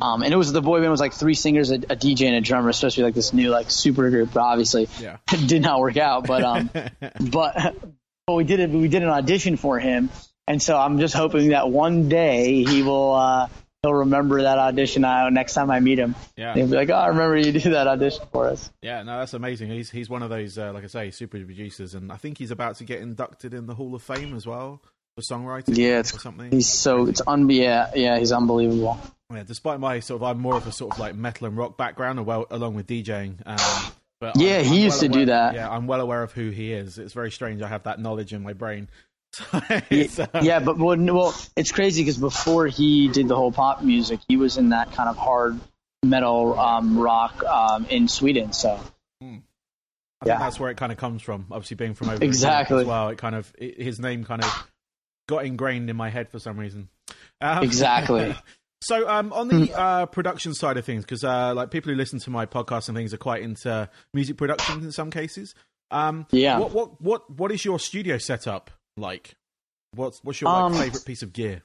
Um, 0.01 0.23
and 0.23 0.33
it 0.33 0.37
was 0.37 0.51
the 0.51 0.61
boy 0.61 0.79
band 0.79 0.91
was 0.91 0.99
like 0.99 1.13
three 1.13 1.35
singers, 1.35 1.71
a, 1.71 1.75
a 1.75 1.95
DJ, 1.95 2.25
and 2.27 2.35
a 2.35 2.41
drummer. 2.41 2.69
It's 2.69 2.79
supposed 2.79 2.95
to 2.95 3.01
be 3.01 3.05
like 3.05 3.13
this 3.13 3.31
new 3.33 3.49
like 3.49 3.69
super 3.71 4.09
group, 4.09 4.31
but 4.33 4.41
obviously 4.41 4.87
Yeah. 4.99 5.17
it 5.31 5.47
did 5.47 5.61
not 5.61 5.79
work 5.79 5.97
out. 5.97 6.25
But 6.27 6.43
um, 6.43 6.69
but 7.31 7.55
but 8.27 8.33
we 8.33 8.43
did 8.43 8.59
it. 8.59 8.69
We 8.71 8.87
did 8.87 9.03
an 9.03 9.09
audition 9.09 9.55
for 9.57 9.79
him, 9.79 10.09
and 10.47 10.61
so 10.61 10.77
I'm 10.77 10.99
just 10.99 11.13
hoping 11.13 11.49
that 11.49 11.69
one 11.69 12.09
day 12.09 12.63
he 12.63 12.81
will 12.81 13.13
uh, 13.13 13.47
he'll 13.83 13.93
remember 13.93 14.41
that 14.41 14.57
audition 14.57 15.05
I, 15.05 15.29
next 15.29 15.53
time 15.53 15.69
I 15.69 15.79
meet 15.79 15.99
him. 15.99 16.15
Yeah. 16.35 16.53
He'll 16.55 16.67
be 16.67 16.75
like, 16.75 16.89
"Oh, 16.89 16.93
I 16.95 17.07
remember 17.09 17.37
you 17.37 17.51
did 17.51 17.73
that 17.73 17.87
audition 17.87 18.25
for 18.31 18.47
us." 18.47 18.71
Yeah, 18.81 19.03
no, 19.03 19.19
that's 19.19 19.33
amazing. 19.33 19.69
He's 19.69 19.91
he's 19.91 20.09
one 20.09 20.23
of 20.23 20.29
those, 20.31 20.57
uh, 20.57 20.73
like 20.73 20.83
I 20.83 20.87
say, 20.87 21.11
super 21.11 21.37
producers, 21.37 21.93
and 21.93 22.11
I 22.11 22.17
think 22.17 22.39
he's 22.39 22.51
about 22.51 22.77
to 22.77 22.83
get 22.83 22.99
inducted 23.01 23.53
in 23.53 23.67
the 23.67 23.75
Hall 23.75 23.93
of 23.93 24.01
Fame 24.01 24.35
as 24.35 24.47
well 24.47 24.81
for 25.15 25.21
songwriting. 25.21 25.77
Yeah, 25.77 25.99
it's 25.99 26.15
or 26.15 26.19
something. 26.19 26.51
he's 26.51 26.67
so 26.67 27.07
it's 27.07 27.21
un 27.27 27.47
yeah 27.49 27.91
yeah 27.93 28.17
he's 28.17 28.31
unbelievable. 28.31 28.99
Yeah, 29.35 29.43
despite 29.43 29.79
my 29.79 29.99
sort 29.99 30.21
of, 30.21 30.23
I'm 30.23 30.39
more 30.39 30.55
of 30.55 30.67
a 30.67 30.71
sort 30.71 30.93
of 30.93 30.99
like 30.99 31.15
metal 31.15 31.47
and 31.47 31.57
rock 31.57 31.77
background, 31.77 32.25
well, 32.25 32.45
along 32.51 32.75
with 32.75 32.87
DJing. 32.87 33.35
Um, 33.45 33.91
but 34.19 34.37
Yeah, 34.37 34.57
I'm- 34.57 34.65
he 34.65 34.77
I'm 34.77 34.83
used 34.83 35.01
well 35.01 35.11
to 35.11 35.19
do 35.19 35.25
that. 35.25 35.55
Yeah, 35.55 35.69
I'm 35.69 35.87
well 35.87 36.01
aware 36.01 36.23
of 36.23 36.31
who 36.31 36.49
he 36.49 36.71
is. 36.73 36.97
It's 36.97 37.13
very 37.13 37.31
strange. 37.31 37.61
I 37.61 37.67
have 37.67 37.83
that 37.83 37.99
knowledge 37.99 38.33
in 38.33 38.43
my 38.43 38.53
brain. 38.53 38.87
So 39.33 39.47
Yeah, 39.89 40.25
uh, 40.33 40.41
yeah, 40.43 40.59
but 40.59 40.77
well, 40.77 40.95
well, 40.97 41.35
it's 41.55 41.71
crazy 41.71 42.01
because 42.03 42.17
before 42.19 42.67
he 42.67 43.07
did 43.07 43.27
the 43.27 43.35
whole 43.35 43.51
pop 43.51 43.81
music, 43.81 44.19
he 44.27 44.37
was 44.37 44.57
in 44.57 44.69
that 44.69 44.91
kind 44.91 45.09
of 45.09 45.17
hard 45.17 45.59
metal 46.03 46.59
um, 46.59 46.99
rock 46.99 47.43
um, 47.43 47.85
in 47.89 48.07
Sweden. 48.07 48.53
So 48.53 48.73
I 49.21 49.25
think 49.25 49.43
yeah. 50.25 50.37
that's 50.37 50.59
where 50.59 50.69
it 50.69 50.77
kind 50.77 50.91
of 50.91 50.99
comes 50.99 51.21
from. 51.23 51.47
Obviously, 51.49 51.75
being 51.75 51.95
from 51.95 52.09
over 52.09 52.23
Exactly. 52.23 52.81
as 52.81 52.85
well. 52.85 53.09
It 53.09 53.17
kind 53.17 53.33
of 53.35 53.51
it, 53.57 53.81
his 53.81 53.99
name 53.99 54.23
kind 54.23 54.43
of 54.43 54.67
got 55.27 55.45
ingrained 55.45 55.89
in 55.89 55.95
my 55.95 56.09
head 56.09 56.29
for 56.29 56.37
some 56.37 56.59
reason. 56.59 56.89
Um, 57.41 57.63
Exactly. 57.63 58.35
so, 58.83 59.07
um, 59.09 59.31
on 59.33 59.47
the 59.47 59.73
uh, 59.73 60.05
production 60.07 60.53
side 60.53 60.77
of 60.77 60.85
things, 60.85 61.03
because 61.03 61.23
uh, 61.23 61.53
like 61.55 61.71
people 61.71 61.91
who 61.91 61.97
listen 61.97 62.19
to 62.19 62.29
my 62.29 62.45
podcast 62.45 62.87
and 62.89 62.97
things 62.97 63.13
are 63.13 63.17
quite 63.17 63.41
into 63.41 63.89
music 64.13 64.37
production 64.37 64.81
in 64.81 64.91
some 64.91 65.09
cases. 65.11 65.55
Um, 65.91 66.25
Yeah. 66.31 66.59
What 66.59 66.71
what 66.71 67.01
what 67.01 67.29
what 67.29 67.51
is 67.51 67.63
your 67.65 67.79
studio 67.79 68.17
setup 68.17 68.71
like? 68.97 69.35
What's 69.95 70.23
what's 70.23 70.41
your 70.41 70.51
like, 70.51 70.63
Um, 70.63 70.73
favorite 70.73 71.05
piece 71.05 71.21
of 71.21 71.33
gear? 71.33 71.63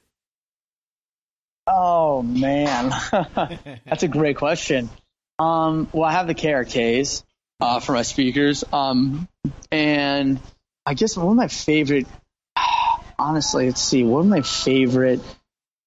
Oh 1.67 2.21
man, 2.23 2.89
that's 3.85 4.03
a 4.03 4.07
great 4.07 4.37
question. 4.37 4.89
Um, 5.37 5.87
well, 5.93 6.03
I 6.03 6.11
have 6.13 6.27
the 6.27 6.35
KRKs 6.35 7.23
uh, 7.59 7.79
for 7.79 7.93
my 7.93 8.01
speakers, 8.01 8.63
um, 8.73 9.27
and 9.71 10.39
I 10.85 10.93
guess 10.95 11.15
one 11.15 11.27
of 11.27 11.35
my 11.35 11.47
favorite. 11.47 12.07
Honestly, 13.19 13.67
let's 13.67 13.81
see. 13.81 14.03
One 14.03 14.21
of 14.21 14.27
my 14.27 14.41
favorite 14.41 15.21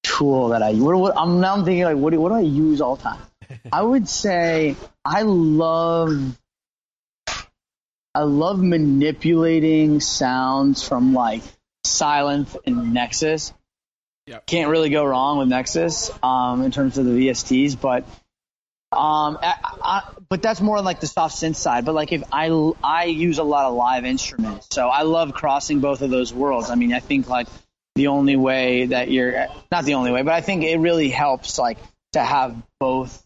tool 0.03 0.49
that 0.49 0.63
I 0.63 0.73
what, 0.75 0.97
what 0.97 1.17
I'm 1.17 1.41
now 1.41 1.57
thinking 1.65 1.85
like 1.85 1.97
what 1.97 2.11
do, 2.11 2.21
what 2.21 2.31
do 2.31 2.35
I 2.37 2.41
use 2.41 2.81
all 2.81 2.97
the 2.97 3.03
time? 3.03 3.21
I 3.73 3.83
would 3.83 4.09
say 4.09 4.77
I 5.05 5.23
love 5.23 6.39
I 8.15 8.23
love 8.23 8.61
manipulating 8.61 10.01
sounds 10.01 10.87
from 10.87 11.15
like 11.15 11.43
Sylenth 11.87 12.57
and 12.67 12.93
Nexus 12.93 13.53
can't 14.47 14.71
really 14.71 14.91
go 14.91 15.05
wrong 15.05 15.39
with 15.39 15.49
Nexus 15.49 16.11
um, 16.23 16.63
in 16.63 16.71
terms 16.71 16.97
of 16.99 17.05
the 17.05 17.11
VSTs, 17.13 17.81
but 17.81 18.05
um, 18.93 19.39
I, 19.43 19.55
I, 19.83 20.03
but 20.29 20.43
that's 20.43 20.61
more 20.61 20.81
like 20.81 21.01
the 21.01 21.07
soft 21.07 21.37
synth 21.37 21.57
side. 21.57 21.85
But 21.85 21.95
like 21.95 22.13
if 22.13 22.23
I 22.31 22.49
I 22.85 23.05
use 23.05 23.39
a 23.39 23.43
lot 23.43 23.67
of 23.67 23.75
live 23.75 24.05
instruments, 24.05 24.69
so 24.71 24.89
I 24.89 25.03
love 25.03 25.33
crossing 25.33 25.81
both 25.81 26.03
of 26.03 26.11
those 26.11 26.33
worlds. 26.33 26.71
I 26.71 26.75
mean, 26.75 26.93
I 26.93 27.01
think 27.01 27.29
like 27.29 27.49
the 27.95 28.09
only 28.09 28.37
way 28.37 28.87
that 28.87 29.11
you're 29.11 29.47
not 29.71 29.85
the 29.85 29.95
only 29.95 30.11
way, 30.13 30.23
but 30.23 30.33
I 30.35 30.41
think 30.41 30.65
it 30.65 30.79
really 30.79 31.11
helps 31.11 31.59
like 31.59 31.79
to 32.13 32.21
have 32.23 32.57
both. 32.81 33.25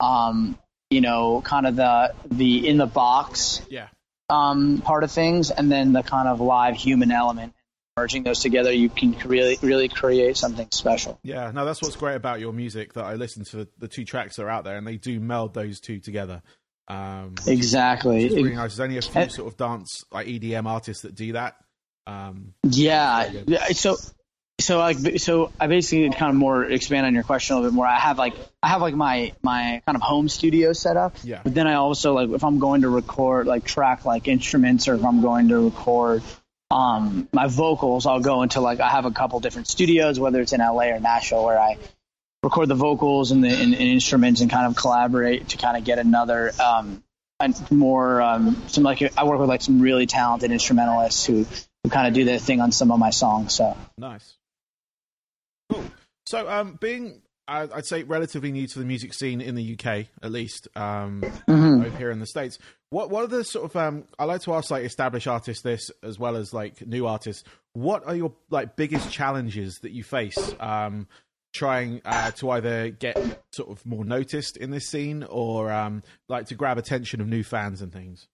Um, 0.00 0.58
you 0.90 1.00
know, 1.00 1.40
kind 1.40 1.66
of 1.66 1.74
the 1.74 2.14
the 2.30 2.68
in 2.68 2.76
the 2.76 2.86
box 2.86 3.60
Yeah. 3.68 3.88
um, 4.30 4.80
part 4.84 5.02
of 5.04 5.10
things, 5.10 5.50
and 5.50 5.72
then 5.72 5.92
the 5.92 6.02
kind 6.02 6.28
of 6.28 6.40
live 6.40 6.76
human 6.76 7.10
element. 7.10 7.54
Merging 7.96 8.24
those 8.24 8.40
together, 8.40 8.70
you 8.70 8.90
can 8.90 9.16
really, 9.24 9.58
really 9.62 9.88
create 9.88 10.36
something 10.36 10.68
special. 10.70 11.18
Yeah, 11.22 11.50
no, 11.50 11.64
that's 11.64 11.80
what's 11.80 11.96
great 11.96 12.14
about 12.14 12.40
your 12.40 12.52
music. 12.52 12.92
That 12.92 13.04
I 13.06 13.14
listen 13.14 13.42
to 13.46 13.66
the 13.78 13.88
two 13.88 14.04
tracks 14.04 14.36
that 14.36 14.42
are 14.44 14.50
out 14.50 14.64
there, 14.64 14.76
and 14.76 14.86
they 14.86 14.96
do 14.98 15.18
meld 15.18 15.54
those 15.54 15.80
two 15.80 15.98
together. 15.98 16.42
Um, 16.88 17.34
Exactly. 17.46 18.26
It's 18.26 18.34
really 18.34 18.54
nice. 18.54 18.76
There's 18.76 18.80
only 18.86 18.98
a 18.98 19.02
few 19.02 19.28
sort 19.30 19.50
of 19.50 19.56
dance 19.56 20.04
like 20.12 20.26
EDM 20.26 20.66
artists 20.66 21.02
that 21.02 21.14
do 21.14 21.32
that. 21.32 21.54
Um, 22.06 22.54
Yeah. 23.46 23.68
So, 23.72 23.96
so 24.58 24.78
like, 24.78 24.98
so 25.18 25.52
I 25.60 25.66
basically 25.66 26.08
kind 26.10 26.30
of 26.30 26.36
more 26.36 26.64
expand 26.64 27.06
on 27.06 27.14
your 27.14 27.24
question 27.24 27.54
a 27.54 27.58
little 27.58 27.70
bit 27.70 27.74
more. 27.76 27.86
I 27.86 27.98
have 27.98 28.18
like, 28.18 28.34
I 28.62 28.68
have 28.68 28.80
like 28.80 28.94
my 28.94 29.32
my 29.42 29.82
kind 29.86 29.96
of 29.96 30.02
home 30.02 30.28
studio 30.28 30.72
set 30.72 30.96
up. 30.96 31.16
Yeah. 31.22 31.40
But 31.42 31.54
then 31.54 31.66
I 31.66 31.74
also 31.74 32.14
like, 32.14 32.30
if 32.30 32.44
I'm 32.44 32.58
going 32.58 32.82
to 32.82 32.88
record, 32.88 33.46
like 33.46 33.64
track 33.64 34.04
like 34.04 34.28
instruments, 34.28 34.88
or 34.88 34.94
if 34.94 35.04
I'm 35.04 35.20
going 35.20 35.48
to 35.48 35.64
record 35.64 36.22
um 36.70 37.28
my 37.32 37.46
vocals, 37.46 38.06
I'll 38.06 38.20
go 38.20 38.42
into 38.42 38.60
like 38.60 38.80
I 38.80 38.88
have 38.88 39.04
a 39.04 39.10
couple 39.10 39.38
different 39.40 39.68
studios, 39.68 40.18
whether 40.18 40.40
it's 40.40 40.52
in 40.52 40.60
LA 40.60 40.86
or 40.86 41.00
Nashville, 41.00 41.44
where 41.44 41.58
I 41.58 41.78
record 42.42 42.68
the 42.68 42.74
vocals 42.74 43.32
and 43.32 43.44
the 43.44 43.48
and, 43.48 43.74
and 43.74 43.82
instruments 43.82 44.40
and 44.40 44.50
kind 44.50 44.66
of 44.66 44.76
collaborate 44.76 45.48
to 45.48 45.58
kind 45.58 45.76
of 45.76 45.84
get 45.84 45.98
another 45.98 46.52
um 46.60 47.02
and 47.40 47.70
more 47.70 48.22
um 48.22 48.62
some 48.68 48.84
like 48.84 49.02
I 49.18 49.24
work 49.24 49.38
with 49.38 49.48
like 49.48 49.62
some 49.62 49.80
really 49.80 50.06
talented 50.06 50.50
instrumentalists 50.50 51.26
who 51.26 51.44
who 51.86 51.90
kind 51.90 52.08
of 52.08 52.14
do 52.14 52.24
their 52.24 52.40
thing 52.40 52.60
on 52.60 52.72
some 52.72 52.90
of 52.90 52.98
my 52.98 53.10
songs. 53.10 53.54
So 53.54 53.76
nice. 53.96 54.34
Cool. 55.70 55.84
So, 56.26 56.48
um, 56.50 56.76
being 56.80 57.22
I'd 57.46 57.86
say 57.86 58.02
relatively 58.02 58.50
new 58.50 58.66
to 58.66 58.78
the 58.80 58.84
music 58.84 59.14
scene 59.14 59.40
in 59.40 59.54
the 59.54 59.78
UK, 59.78 60.06
at 60.20 60.32
least 60.32 60.66
um, 60.74 61.22
over 61.48 61.96
here 61.96 62.10
in 62.10 62.18
the 62.18 62.26
states. 62.26 62.58
What 62.90 63.10
what 63.10 63.22
are 63.22 63.28
the 63.28 63.44
sort 63.44 63.66
of 63.66 63.76
um, 63.76 64.04
I 64.18 64.24
like 64.24 64.40
to 64.42 64.54
ask 64.54 64.72
like 64.72 64.84
established 64.84 65.28
artists 65.28 65.62
this 65.62 65.92
as 66.02 66.18
well 66.18 66.34
as 66.34 66.52
like 66.52 66.84
new 66.84 67.06
artists. 67.06 67.44
What 67.72 68.04
are 68.04 68.16
your 68.16 68.34
like 68.50 68.74
biggest 68.74 69.12
challenges 69.12 69.78
that 69.82 69.92
you 69.92 70.02
face 70.02 70.54
um, 70.58 71.06
trying 71.54 72.00
uh, 72.04 72.32
to 72.32 72.50
either 72.50 72.90
get 72.90 73.44
sort 73.52 73.70
of 73.70 73.86
more 73.86 74.04
noticed 74.04 74.56
in 74.56 74.72
this 74.72 74.88
scene 74.88 75.22
or 75.22 75.70
um, 75.70 76.02
like 76.28 76.46
to 76.46 76.56
grab 76.56 76.78
attention 76.78 77.20
of 77.20 77.28
new 77.28 77.44
fans 77.44 77.80
and 77.80 77.92
things? 77.92 78.26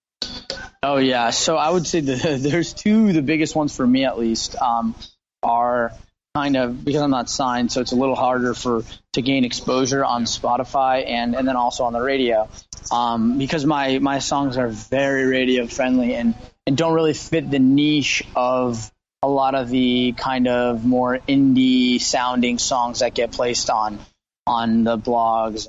Oh 0.83 0.97
yeah, 0.97 1.31
so 1.31 1.57
I 1.57 1.71
would 1.71 1.87
say 1.87 2.01
the, 2.01 2.39
there's 2.41 2.73
two. 2.73 3.13
The 3.13 3.23
biggest 3.23 3.55
ones 3.55 3.75
for 3.77 3.87
me, 3.87 4.05
at 4.05 4.19
least, 4.19 4.57
um, 4.57 4.95
are 5.43 5.93
kind 6.35 6.57
of 6.57 6.85
because 6.85 7.03
I'm 7.03 7.11
not 7.11 7.31
signed, 7.31 7.71
so 7.71 7.81
it's 7.81 7.93
a 7.93 7.97
little 7.97 8.17
harder 8.17 8.53
for 8.53 8.83
to 9.13 9.23
gain 9.23 9.45
exposure 9.45 10.05
on 10.05 10.25
Spotify 10.25 11.07
and 11.07 11.37
and 11.37 11.47
then 11.47 11.57
also 11.57 11.85
on 11.85 11.93
the 11.93 12.01
radio, 12.03 12.49
um, 12.91 13.39
because 13.39 13.65
my 13.65 14.01
my 14.01 14.19
songs 14.19 14.57
are 14.57 14.69
very 14.69 15.25
radio 15.27 15.67
friendly 15.67 16.15
and 16.15 16.35
and 16.67 16.77
don't 16.77 16.95
really 16.95 17.15
fit 17.15 17.49
the 17.49 17.61
niche 17.61 18.25
of 18.35 18.91
a 19.23 19.29
lot 19.29 19.55
of 19.55 19.69
the 19.69 20.13
kind 20.17 20.49
of 20.49 20.85
more 20.85 21.19
indie 21.29 22.01
sounding 22.01 22.59
songs 22.59 23.01
that 23.01 23.15
get 23.15 23.31
placed 23.31 23.71
on 23.71 24.01
on 24.49 24.83
the 24.83 24.99
blogs 24.99 25.69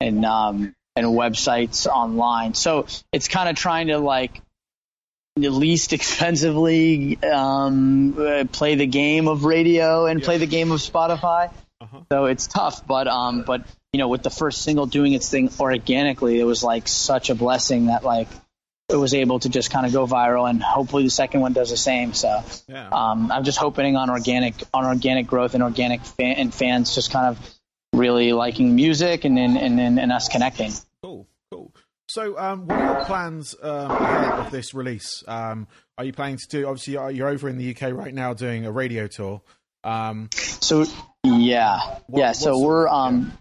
and 0.00 0.24
um, 0.24 0.74
and 1.04 1.08
websites 1.16 1.86
online. 1.86 2.54
So 2.54 2.86
it's 3.12 3.28
kind 3.28 3.48
of 3.48 3.56
trying 3.56 3.88
to 3.88 3.98
like 3.98 4.40
the 5.36 5.50
least 5.50 5.92
expensively 5.92 7.18
um, 7.22 8.14
uh, 8.18 8.44
play 8.52 8.74
the 8.74 8.86
game 8.86 9.28
of 9.28 9.44
radio 9.44 10.06
and 10.06 10.22
play 10.22 10.38
the 10.38 10.46
game 10.46 10.72
of 10.72 10.80
Spotify. 10.80 11.52
Uh-huh. 11.80 12.00
So 12.12 12.24
it's 12.26 12.46
tough, 12.46 12.86
but 12.86 13.08
um, 13.08 13.42
but 13.42 13.62
you 13.92 13.98
know, 13.98 14.08
with 14.08 14.22
the 14.22 14.30
first 14.30 14.62
single 14.62 14.86
doing 14.86 15.14
its 15.14 15.28
thing 15.30 15.50
organically, 15.58 16.38
it 16.38 16.44
was 16.44 16.62
like 16.62 16.86
such 16.88 17.30
a 17.30 17.34
blessing 17.34 17.86
that 17.86 18.04
like 18.04 18.28
it 18.90 18.96
was 18.96 19.14
able 19.14 19.38
to 19.38 19.48
just 19.48 19.70
kind 19.70 19.86
of 19.86 19.92
go 19.92 20.06
viral, 20.06 20.48
and 20.50 20.62
hopefully 20.62 21.04
the 21.04 21.10
second 21.10 21.40
one 21.40 21.52
does 21.52 21.70
the 21.70 21.76
same. 21.76 22.12
So 22.12 22.42
Yeah. 22.68 22.88
um, 22.90 23.32
I'm 23.32 23.44
just 23.44 23.58
hoping 23.58 23.96
on 23.96 24.10
organic 24.10 24.54
on 24.74 24.84
organic 24.84 25.26
growth 25.26 25.54
and 25.54 25.62
organic 25.62 26.02
fan, 26.04 26.36
and 26.36 26.52
fans 26.52 26.94
just 26.94 27.10
kind 27.10 27.26
of 27.26 27.38
really 27.94 28.32
liking 28.32 28.74
music 28.76 29.24
and 29.24 29.38
and 29.38 29.56
and, 29.56 29.80
and, 29.80 29.98
and 29.98 30.12
us 30.12 30.28
connecting. 30.28 30.72
So, 32.12 32.36
um, 32.38 32.66
what 32.66 32.76
are 32.80 32.94
your 32.96 33.04
plans 33.04 33.54
um, 33.62 33.90
ahead 33.90 34.32
of 34.32 34.50
this 34.50 34.74
release? 34.74 35.22
Um, 35.28 35.68
are 35.96 36.04
you 36.04 36.12
planning 36.12 36.38
to 36.38 36.48
do? 36.48 36.66
Obviously, 36.66 36.94
you're- 36.94 37.14
you're 37.14 37.28
over 37.28 37.48
in 37.48 37.56
the 37.56 37.70
UK 37.70 37.92
right 37.92 38.12
now 38.12 38.34
doing 38.34 38.66
a 38.66 38.72
radio 38.72 39.06
tour. 39.06 39.42
Um, 39.84 40.28
So 40.34 40.84
yeah, 41.22 41.78
what- 42.08 42.18
yeah. 42.20 42.32
So 42.32 42.58
we're 42.58 42.88
um. 42.88 43.32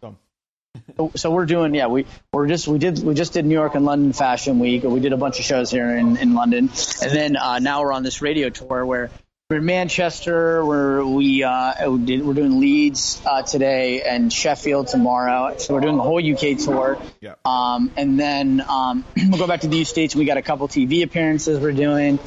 so 1.16 1.32
we're 1.32 1.48
doing 1.48 1.74
yeah 1.74 1.88
we 1.88 2.06
we're 2.32 2.48
just 2.48 2.68
we 2.68 2.78
did 2.78 3.04
we 3.04 3.16
just 3.16 3.34
did 3.34 3.44
New 3.46 3.56
York 3.56 3.74
and 3.74 3.86
London 3.86 4.14
Fashion 4.14 4.60
Week 4.60 4.84
we 4.84 5.00
did 5.00 5.14
a 5.14 5.18
bunch 5.18 5.40
of 5.40 5.46
shows 5.46 5.72
here 5.72 5.90
in, 5.98 6.16
in 6.18 6.36
London 6.36 6.70
and 7.02 7.12
then 7.12 7.36
uh, 7.38 7.58
now 7.60 7.82
we're 7.82 7.92
on 7.92 8.04
this 8.04 8.22
radio 8.22 8.50
tour 8.50 8.86
where 8.86 9.10
we're 9.50 9.58
in 9.58 9.66
Manchester 9.66 10.64
where 10.64 11.04
we 11.04 11.44
uh, 11.44 11.74
we're 11.90 11.98
doing 12.36 12.60
Leeds 12.60 13.20
uh, 13.26 13.42
today 13.42 14.04
and 14.04 14.32
Sheffield 14.32 14.90
tomorrow. 14.90 15.58
So 15.58 15.74
we're 15.74 15.80
doing 15.80 15.98
the 15.98 16.04
whole 16.04 16.20
UK 16.24 16.60
tour. 16.60 17.02
Yeah. 17.20 17.34
um, 17.46 17.92
and 17.98 18.20
then 18.20 18.62
um, 18.62 19.04
we'll 19.18 19.40
go 19.40 19.48
back 19.48 19.62
to 19.62 19.68
the 19.68 19.84
States. 19.86 20.16
We 20.16 20.26
got 20.26 20.38
a 20.38 20.44
couple 20.44 20.68
TV 20.68 21.02
appearances 21.02 21.60
we're 21.60 21.72
doing 21.72 22.20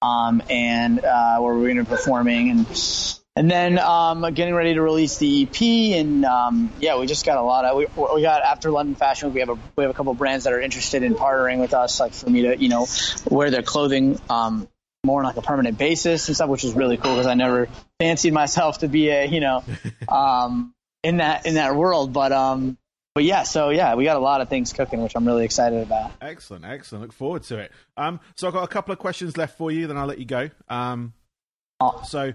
um, 0.00 0.42
and 0.48 1.04
uh, 1.04 1.38
where 1.40 1.52
we're 1.54 1.64
going 1.64 1.76
to 1.76 1.84
be 1.84 1.90
performing. 1.90 2.48
And 2.48 2.66
and 3.36 3.50
then 3.50 3.78
um, 3.78 4.22
getting 4.32 4.54
ready 4.54 4.72
to 4.72 4.80
release 4.80 5.18
the 5.18 5.42
EP, 5.42 6.00
and 6.00 6.24
um, 6.24 6.72
yeah, 6.80 6.98
we 6.98 7.04
just 7.04 7.26
got 7.26 7.36
a 7.36 7.42
lot 7.42 7.66
of 7.66 7.76
we, 7.76 7.88
we 8.14 8.22
got 8.22 8.40
after 8.40 8.70
London 8.70 8.94
Fashion 8.94 9.28
Week, 9.28 9.34
we 9.34 9.40
have 9.40 9.50
a 9.50 9.58
we 9.76 9.84
have 9.84 9.90
a 9.90 9.94
couple 9.94 10.14
brands 10.14 10.44
that 10.44 10.54
are 10.54 10.60
interested 10.62 11.02
in 11.02 11.14
partnering 11.14 11.60
with 11.60 11.74
us, 11.74 12.00
like 12.00 12.14
for 12.14 12.30
me 12.30 12.40
to 12.40 12.56
you 12.56 12.70
know 12.70 12.86
wear 13.30 13.50
their 13.50 13.62
clothing 13.62 14.18
um, 14.30 14.66
more 15.04 15.20
on 15.20 15.24
like 15.24 15.36
a 15.36 15.42
permanent 15.42 15.78
basis 15.78 16.28
and 16.28 16.36
stuff, 16.36 16.48
which 16.48 16.64
is 16.64 16.74
really 16.74 16.96
cool 16.96 17.12
because 17.14 17.26
I 17.26 17.34
never 17.34 17.68
fancied 17.98 18.32
myself 18.32 18.78
to 18.80 18.88
be 18.88 19.08
a 19.08 19.24
you 19.26 19.40
know 19.40 19.64
um, 20.08 20.74
in 21.02 21.18
that 21.18 21.46
in 21.46 21.54
that 21.54 21.74
world. 21.76 22.12
But 22.12 22.32
um, 22.32 22.76
but 23.14 23.24
yeah, 23.24 23.42
so 23.44 23.70
yeah, 23.70 23.94
we 23.94 24.04
got 24.04 24.16
a 24.16 24.20
lot 24.20 24.40
of 24.40 24.48
things 24.48 24.72
cooking, 24.72 25.02
which 25.02 25.12
I'm 25.16 25.26
really 25.26 25.44
excited 25.44 25.82
about. 25.82 26.12
Excellent, 26.20 26.64
excellent. 26.64 27.02
Look 27.02 27.12
forward 27.12 27.42
to 27.44 27.58
it. 27.58 27.72
Um, 27.96 28.20
so 28.36 28.46
I've 28.46 28.52
got 28.54 28.64
a 28.64 28.68
couple 28.68 28.92
of 28.92 28.98
questions 28.98 29.36
left 29.36 29.56
for 29.56 29.70
you, 29.70 29.86
then 29.86 29.96
I'll 29.96 30.06
let 30.06 30.18
you 30.18 30.26
go. 30.26 30.50
Um, 30.68 31.12
Oh. 31.82 32.02
so. 32.06 32.32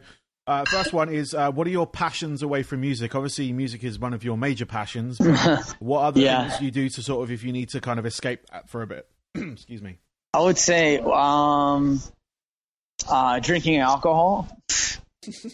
Uh, 0.47 0.63
first 0.65 0.93
one 0.93 1.09
is, 1.09 1.33
uh, 1.33 1.51
what 1.51 1.65
are 1.65 1.71
your 1.71 1.87
passions 1.87 2.43
away 2.43 2.61
from 2.61 2.79
music? 2.79 3.15
Obviously, 3.15 3.51
music 3.51 3.83
is 3.83 3.97
one 3.97 4.13
of 4.13 4.23
your 4.23 4.37
major 4.37 4.67
passions. 4.67 5.17
but 5.17 5.63
what 5.79 6.01
other 6.01 6.19
Yeah. 6.21 6.47
things 6.49 6.61
you 6.61 6.69
do 6.69 6.87
to 6.87 7.01
sort 7.01 7.23
of, 7.23 7.31
if 7.31 7.43
you 7.43 7.51
need 7.51 7.69
to 7.69 7.81
kind 7.81 7.97
of 7.97 8.05
escape 8.05 8.41
for 8.67 8.83
a 8.83 8.87
bit? 8.87 9.07
Excuse 9.35 9.81
me. 9.81 9.97
I 10.35 10.41
would 10.41 10.59
say 10.59 10.99
um, 10.99 11.99
uh, 13.07 13.39
drinking 13.39 13.77
alcohol, 13.77 14.47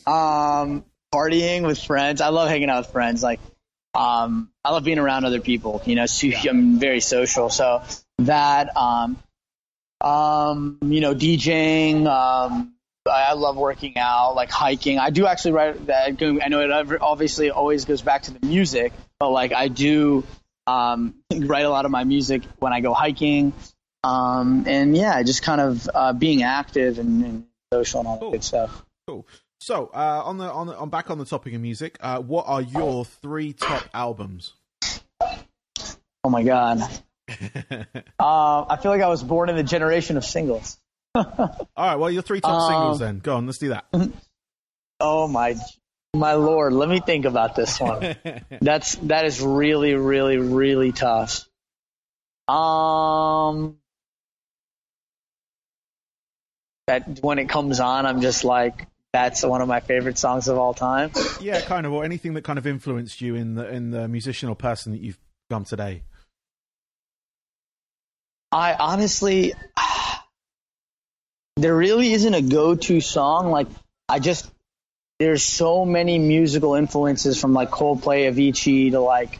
um, 0.05 0.85
partying 1.13 1.65
with 1.65 1.81
friends. 1.81 2.21
I 2.21 2.29
love 2.29 2.49
hanging 2.49 2.69
out 2.69 2.85
with 2.85 2.91
friends. 2.91 3.23
Like, 3.23 3.39
um, 3.93 4.49
I 4.63 4.71
love 4.71 4.83
being 4.83 4.99
around 4.99 5.25
other 5.25 5.41
people. 5.41 5.81
You 5.85 5.95
know, 5.95 6.05
so 6.05 6.27
I'm 6.49 6.79
very 6.79 7.01
social. 7.01 7.49
So 7.49 7.83
that, 8.19 8.75
um, 8.77 9.17
um, 9.99 10.77
you 10.83 11.01
know, 11.01 11.13
DJing. 11.13 12.07
Um, 12.07 12.73
I 13.07 13.29
I 13.29 13.33
love 13.33 13.57
working 13.57 13.97
out, 13.97 14.35
like 14.35 14.51
hiking. 14.51 14.99
I 14.99 15.09
do 15.09 15.25
actually 15.25 15.53
write 15.53 15.87
that. 15.87 16.17
I 16.21 16.47
know 16.49 16.61
it 16.61 17.01
obviously 17.01 17.49
always 17.49 17.85
goes 17.85 18.01
back 18.01 18.23
to 18.23 18.31
the 18.31 18.45
music, 18.45 18.93
but 19.19 19.29
like 19.31 19.53
I 19.53 19.67
do 19.67 20.23
um, 20.67 21.15
write 21.35 21.65
a 21.65 21.69
lot 21.69 21.85
of 21.85 21.91
my 21.91 22.03
music 22.03 22.43
when 22.59 22.73
I 22.73 22.81
go 22.81 22.93
hiking. 22.93 23.53
Um, 24.03 24.65
and 24.67 24.95
yeah, 24.97 25.21
just 25.23 25.43
kind 25.43 25.61
of 25.61 25.89
uh, 25.93 26.13
being 26.13 26.43
active 26.43 26.97
and, 26.99 27.23
and 27.23 27.45
social 27.71 27.99
and 27.99 28.07
all 28.07 28.17
that 28.19 28.31
good 28.31 28.43
stuff. 28.43 28.83
Cool. 29.07 29.27
So, 29.59 29.91
uh, 29.93 30.23
on 30.25 30.37
the 30.37 30.51
on 30.51 30.67
the, 30.67 30.75
on 30.75 30.89
back 30.89 31.11
on 31.11 31.19
the 31.19 31.25
topic 31.25 31.53
of 31.53 31.61
music, 31.61 31.97
uh, 32.01 32.19
what 32.19 32.45
are 32.47 32.61
your 32.61 33.05
three 33.05 33.53
top 33.53 33.83
albums? 33.93 34.53
Oh 36.23 36.29
my 36.29 36.43
god. 36.43 36.81
Uh, 38.19 38.65
I 38.69 38.77
feel 38.81 38.91
like 38.91 39.01
I 39.01 39.07
was 39.07 39.23
born 39.23 39.47
in 39.49 39.55
the 39.55 39.63
generation 39.63 40.17
of 40.17 40.25
singles. 40.25 40.77
All 41.15 41.25
right, 41.77 41.95
well, 41.95 42.11
your 42.11 42.21
three 42.21 42.41
top 42.41 42.51
Um, 42.61 42.69
singles 42.69 42.99
then. 42.99 43.19
Go 43.19 43.37
on, 43.37 43.45
let's 43.45 43.57
do 43.57 43.69
that. 43.69 43.85
Oh 45.03 45.27
my, 45.27 45.55
my 46.13 46.33
lord. 46.33 46.73
Let 46.73 46.87
me 46.87 46.99
think 46.99 47.25
about 47.25 47.55
this 47.55 47.79
one. 47.79 48.15
That's 48.61 48.95
that 48.97 49.25
is 49.25 49.41
really, 49.41 49.95
really, 49.95 50.37
really 50.37 50.91
tough. 50.91 51.47
Um, 52.47 53.77
that 56.91 57.19
when 57.21 57.39
it 57.39 57.47
comes 57.47 57.79
on, 57.79 58.05
I'm 58.05 58.19
just 58.21 58.43
like, 58.43 58.85
that's 59.13 59.43
one 59.43 59.61
of 59.61 59.67
my 59.67 59.79
favorite 59.79 60.17
songs 60.17 60.49
of 60.49 60.57
all 60.57 60.73
time. 60.73 61.11
yeah, 61.39 61.61
kind 61.61 61.85
of, 61.85 61.93
or 61.93 62.03
anything 62.03 62.33
that 62.33 62.43
kind 62.43 62.59
of 62.59 62.67
influenced 62.67 63.21
you 63.21 63.35
in 63.35 63.55
the 63.55 63.69
in 63.69 63.91
the 63.91 64.07
musician 64.07 64.49
or 64.49 64.55
person 64.55 64.91
that 64.91 65.01
you've 65.01 65.17
become 65.47 65.63
today. 65.63 66.03
I 68.51 68.73
honestly, 68.73 69.53
there 71.55 71.75
really 71.75 72.11
isn't 72.11 72.33
a 72.33 72.41
go-to 72.41 72.99
song. 72.99 73.51
Like, 73.51 73.67
I 74.09 74.19
just 74.19 74.51
there's 75.19 75.43
so 75.43 75.85
many 75.85 76.19
musical 76.19 76.75
influences 76.75 77.39
from 77.39 77.53
like 77.53 77.69
Coldplay, 77.69 78.29
Avicii 78.29 78.91
to 78.91 78.99
like, 78.99 79.39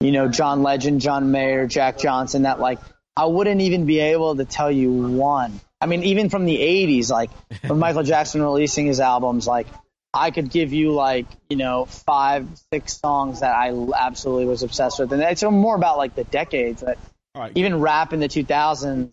you 0.00 0.10
know, 0.10 0.26
John 0.26 0.64
Legend, 0.64 1.00
John 1.00 1.30
Mayer, 1.30 1.68
Jack 1.68 1.98
Johnson. 1.98 2.42
That 2.42 2.58
like, 2.58 2.80
I 3.16 3.26
wouldn't 3.26 3.60
even 3.60 3.86
be 3.86 4.00
able 4.00 4.34
to 4.34 4.44
tell 4.44 4.70
you 4.70 4.90
one. 4.90 5.60
I 5.80 5.86
mean, 5.86 6.02
even 6.04 6.28
from 6.28 6.44
the 6.44 6.56
'80s, 6.58 7.10
like 7.10 7.30
when 7.66 7.78
Michael 7.86 8.02
Jackson 8.02 8.42
releasing 8.42 8.86
his 8.86 9.00
albums, 9.00 9.46
like 9.46 9.66
I 10.12 10.30
could 10.30 10.50
give 10.50 10.72
you 10.72 10.92
like 10.92 11.26
you 11.48 11.56
know 11.56 11.84
five, 11.84 12.48
six 12.72 12.98
songs 12.98 13.40
that 13.40 13.54
I 13.54 13.72
absolutely 13.96 14.46
was 14.46 14.62
obsessed 14.62 14.98
with, 14.98 15.12
and 15.12 15.22
it's 15.22 15.42
more 15.42 15.76
about 15.76 15.96
like 15.98 16.14
the 16.14 16.24
decades. 16.24 16.82
But 16.82 16.98
right, 17.36 17.52
even 17.54 17.80
rap 17.80 18.12
in 18.12 18.20
the 18.20 18.28
2000s. 18.28 19.12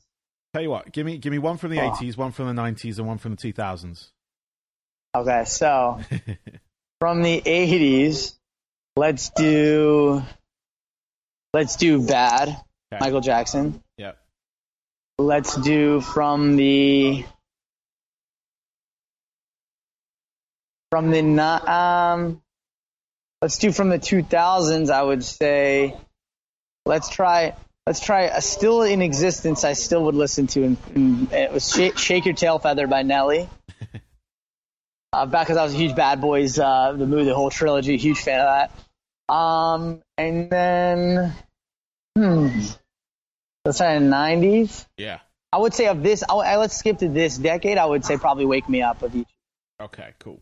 tell 0.54 0.62
you 0.64 0.70
what, 0.70 0.92
give 0.92 1.06
me 1.06 1.18
give 1.18 1.32
me 1.32 1.38
one 1.40 1.58
from 1.58 1.72
the 1.72 1.80
Oh. 1.80 1.84
eighties, 1.84 2.18
one 2.18 2.32
from 2.32 2.48
the 2.48 2.54
nineties, 2.54 2.98
and 2.98 3.08
one 3.08 3.18
from 3.20 3.32
the 3.32 3.38
two 3.38 3.54
thousands. 3.54 4.12
Okay, 5.16 5.44
so 5.46 6.00
from 7.00 7.22
the 7.22 7.42
80s, 7.42 8.34
let's 8.98 9.30
do 9.30 10.22
let's 11.54 11.76
do 11.78 12.06
Bad, 12.06 12.50
Okay. 12.50 13.00
Michael 13.00 13.22
Jackson. 13.22 13.82
Yeah. 13.98 14.14
Let's 15.18 15.56
do 15.56 16.02
from 16.02 16.58
the 16.58 17.24
from 20.92 21.12
the 21.12 21.22
um 21.22 22.42
let's 23.42 23.58
do 23.58 23.72
from 23.72 23.90
the 23.90 24.00
2000s 24.00 24.90
I 24.90 25.02
would 25.04 25.24
say 25.24 25.96
let's 26.86 27.10
try 27.10 27.56
let's 27.88 28.02
try 28.02 28.24
a 28.24 28.42
still 28.42 28.82
in 28.82 29.02
existence 29.02 29.64
I 29.64 29.74
still 29.74 30.04
would 30.06 30.16
listen 30.16 30.48
to 30.48 30.64
and, 30.64 30.78
and 30.94 31.32
it 31.32 31.52
was 31.52 31.70
Shake, 31.70 31.98
Shake 31.98 32.26
Your 32.26 32.34
Tail 32.36 32.60
Feather 32.60 32.88
by 32.88 33.04
Nelly. 33.04 33.50
uh, 35.14 35.26
back 35.26 35.48
because 35.48 35.58
I 35.58 35.64
was 35.64 35.74
a 35.74 35.78
huge 35.78 35.96
Bad 35.96 36.20
Boys 36.20 36.60
uh 36.60 36.92
the 36.92 37.06
movie 37.06 37.24
the 37.24 37.36
whole 37.36 37.50
trilogy 37.50 37.98
huge 37.98 38.20
fan 38.20 38.42
of 38.42 38.70
that. 39.30 39.34
Um 39.34 40.02
and 40.18 40.50
then 40.50 41.34
hmm 42.18 42.60
let's 43.66 43.78
try 43.80 43.98
the 44.00 44.06
90s. 44.06 44.86
Yeah. 44.98 45.20
I 45.52 45.58
would 45.58 45.74
say 45.74 45.88
of 45.88 46.04
this, 46.04 46.24
I, 46.28 46.34
I, 46.34 46.58
let's 46.58 46.78
skip 46.78 47.00
to 47.00 47.10
this 47.10 47.38
decade. 47.38 47.78
I 47.78 47.86
would 47.86 48.06
say 48.06 48.18
probably 48.18 48.46
"Wake 48.46 48.68
Me 48.70 48.82
Up" 48.82 49.00
Avicii. 49.00 49.26
Okay. 49.82 50.14
Cool. 50.20 50.40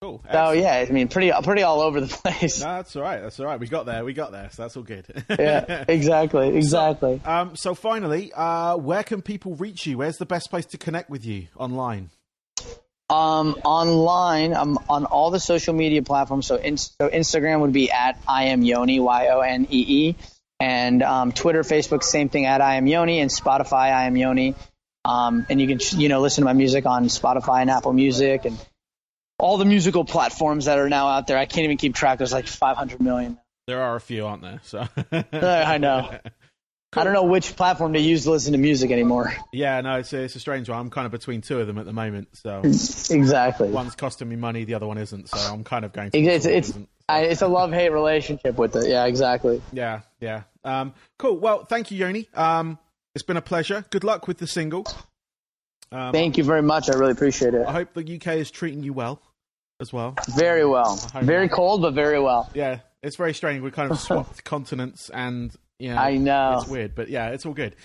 Cool. 0.00 0.22
So 0.30 0.52
yeah, 0.52 0.86
I 0.88 0.92
mean, 0.92 1.08
pretty 1.08 1.32
pretty 1.42 1.64
all 1.64 1.80
over 1.80 2.00
the 2.00 2.06
place. 2.22 2.60
No, 2.60 2.76
that's 2.76 2.94
all 2.94 3.02
right. 3.02 3.20
That's 3.20 3.40
all 3.40 3.46
right. 3.46 3.58
We 3.58 3.66
got 3.66 3.84
there. 3.84 4.04
We 4.04 4.12
got 4.12 4.30
there. 4.30 4.48
So 4.52 4.62
that's 4.62 4.76
all 4.76 4.84
good. 4.84 5.06
yeah, 5.28 5.84
exactly, 5.88 6.56
exactly. 6.56 7.20
Um, 7.24 7.56
so 7.56 7.74
finally, 7.74 8.32
uh, 8.32 8.76
where 8.76 9.02
can 9.02 9.22
people 9.22 9.56
reach 9.56 9.86
you? 9.86 9.98
Where's 9.98 10.18
the 10.18 10.26
best 10.26 10.50
place 10.50 10.66
to 10.66 10.78
connect 10.78 11.10
with 11.10 11.26
you 11.26 11.48
online? 11.56 12.10
Um, 13.10 13.56
online, 13.64 14.54
I'm 14.54 14.78
on 14.88 15.04
all 15.06 15.30
the 15.30 15.40
social 15.40 15.74
media 15.74 16.02
platforms. 16.02 16.46
So, 16.46 16.56
in, 16.56 16.76
so 16.76 17.08
Instagram 17.08 17.60
would 17.62 17.72
be 17.72 17.90
at 17.90 18.20
I 18.28 18.44
am 18.48 18.62
Yoni 18.62 19.00
Y 19.00 19.28
O 19.28 19.40
N 19.40 19.66
E 19.70 19.84
E, 19.88 20.16
and 20.60 21.02
um, 21.02 21.32
Twitter, 21.32 21.62
Facebook, 21.62 22.02
same 22.02 22.28
thing 22.28 22.46
at 22.46 22.60
I 22.60 22.76
am 22.76 22.86
Yoni, 22.86 23.20
and 23.20 23.30
Spotify 23.30 23.92
I 23.92 24.04
am 24.04 24.16
Yoni. 24.16 24.54
Um, 25.04 25.46
and 25.48 25.60
you 25.60 25.66
can 25.66 25.78
you 26.00 26.08
know 26.08 26.20
listen 26.20 26.42
to 26.42 26.46
my 26.46 26.52
music 26.52 26.86
on 26.86 27.04
Spotify 27.04 27.62
and 27.62 27.70
Apple 27.70 27.92
Music 27.92 28.44
and 28.44 28.58
all 29.38 29.56
the 29.56 29.64
musical 29.64 30.04
platforms 30.04 30.64
that 30.64 30.78
are 30.78 30.88
now 30.88 31.08
out 31.08 31.26
there. 31.26 31.38
I 31.38 31.46
can't 31.46 31.64
even 31.64 31.76
keep 31.76 31.94
track. 31.94 32.18
There's 32.18 32.32
like 32.32 32.46
500 32.46 33.00
million. 33.00 33.38
There 33.66 33.82
are 33.82 33.96
a 33.96 34.00
few, 34.00 34.26
aren't 34.26 34.42
there? 34.42 34.60
So 34.64 34.86
I 35.32 35.78
know. 35.78 36.18
I 36.96 37.04
don't 37.04 37.12
know 37.12 37.24
which 37.24 37.54
platform 37.54 37.92
to 37.92 38.00
use 38.00 38.24
to 38.24 38.30
listen 38.30 38.52
to 38.52 38.58
music 38.58 38.90
anymore. 38.90 39.34
Yeah, 39.52 39.80
no, 39.82 39.98
it's 39.98 40.12
a, 40.12 40.22
it's 40.22 40.36
a 40.36 40.40
strange 40.40 40.68
one. 40.70 40.78
I'm 40.78 40.90
kind 40.90 41.04
of 41.04 41.12
between 41.12 41.42
two 41.42 41.60
of 41.60 41.66
them 41.66 41.76
at 41.78 41.84
the 41.84 41.92
moment. 41.92 42.28
So 42.32 42.60
Exactly. 42.64 43.68
one's 43.68 43.94
costing 43.94 44.28
me 44.28 44.36
money, 44.36 44.64
the 44.64 44.74
other 44.74 44.86
one 44.86 44.96
isn't. 44.98 45.28
So 45.28 45.38
I'm 45.38 45.64
kind 45.64 45.84
of 45.84 45.92
going. 45.92 46.10
To 46.12 46.18
It's 46.18 46.44
the 46.44 46.50
one 46.50 46.52
that 46.52 46.58
it's. 46.58 46.78
I, 47.10 47.20
it's 47.22 47.42
a 47.42 47.48
love 47.48 47.72
hate 47.72 47.90
relationship 47.90 48.56
with 48.56 48.74
it. 48.76 48.88
Yeah, 48.88 49.04
exactly. 49.06 49.62
Yeah, 49.72 50.00
yeah. 50.20 50.42
Um, 50.64 50.94
cool. 51.18 51.38
Well, 51.38 51.64
thank 51.64 51.90
you, 51.90 51.98
Yoni. 51.98 52.28
Um, 52.34 52.78
it's 53.14 53.22
been 53.22 53.36
a 53.38 53.42
pleasure. 53.42 53.84
Good 53.90 54.04
luck 54.04 54.26
with 54.28 54.38
the 54.38 54.46
single. 54.46 54.86
Um, 55.90 56.12
Thank 56.12 56.36
you 56.36 56.44
very 56.44 56.60
much. 56.62 56.90
I 56.90 56.94
really 56.94 57.12
appreciate 57.12 57.54
it. 57.54 57.66
I 57.66 57.72
hope 57.72 57.94
the 57.94 58.16
UK 58.16 58.36
is 58.36 58.50
treating 58.50 58.82
you 58.82 58.92
well 58.92 59.22
as 59.80 59.90
well. 59.92 60.14
Very 60.36 60.66
well. 60.66 60.96
Very 61.22 61.48
cold, 61.48 61.80
but 61.80 61.94
very 61.94 62.20
well. 62.20 62.50
Yeah, 62.54 62.80
it's 63.02 63.16
very 63.16 63.32
strange. 63.32 63.62
We 63.62 63.70
kind 63.70 63.90
of 63.90 63.98
swapped 63.98 64.44
continents, 64.44 65.08
and 65.08 65.54
you 65.78 65.90
know, 65.90 65.96
I 65.96 66.16
know. 66.16 66.58
it's 66.60 66.68
weird, 66.68 66.94
but 66.94 67.08
yeah, 67.08 67.28
it's 67.28 67.46
all 67.46 67.54
good. 67.54 67.76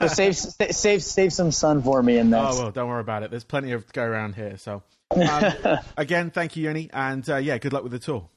So 0.00 0.06
save 0.08 0.36
save 0.36 1.02
save 1.02 1.32
some 1.32 1.52
sun 1.52 1.82
for 1.82 2.02
me 2.02 2.18
in 2.18 2.30
this. 2.30 2.40
Oh 2.42 2.62
well, 2.62 2.70
don't 2.70 2.88
worry 2.88 3.00
about 3.00 3.22
it. 3.22 3.30
There's 3.30 3.44
plenty 3.44 3.72
of 3.72 3.90
go 3.92 4.02
around 4.02 4.34
here. 4.34 4.56
So, 4.58 4.82
um, 5.12 5.78
again, 5.96 6.30
thank 6.30 6.56
you, 6.56 6.64
Yoni, 6.64 6.90
and 6.92 7.28
uh, 7.28 7.36
yeah, 7.36 7.58
good 7.58 7.72
luck 7.72 7.82
with 7.82 7.92
the 7.92 7.98
tour. 7.98 8.28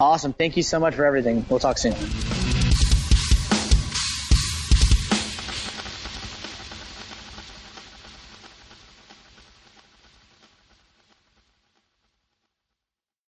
Awesome. 0.00 0.32
Thank 0.32 0.56
you 0.56 0.62
so 0.62 0.80
much 0.80 0.94
for 0.94 1.04
everything. 1.04 1.46
We'll 1.48 1.60
talk 1.60 1.78
soon. 1.78 1.94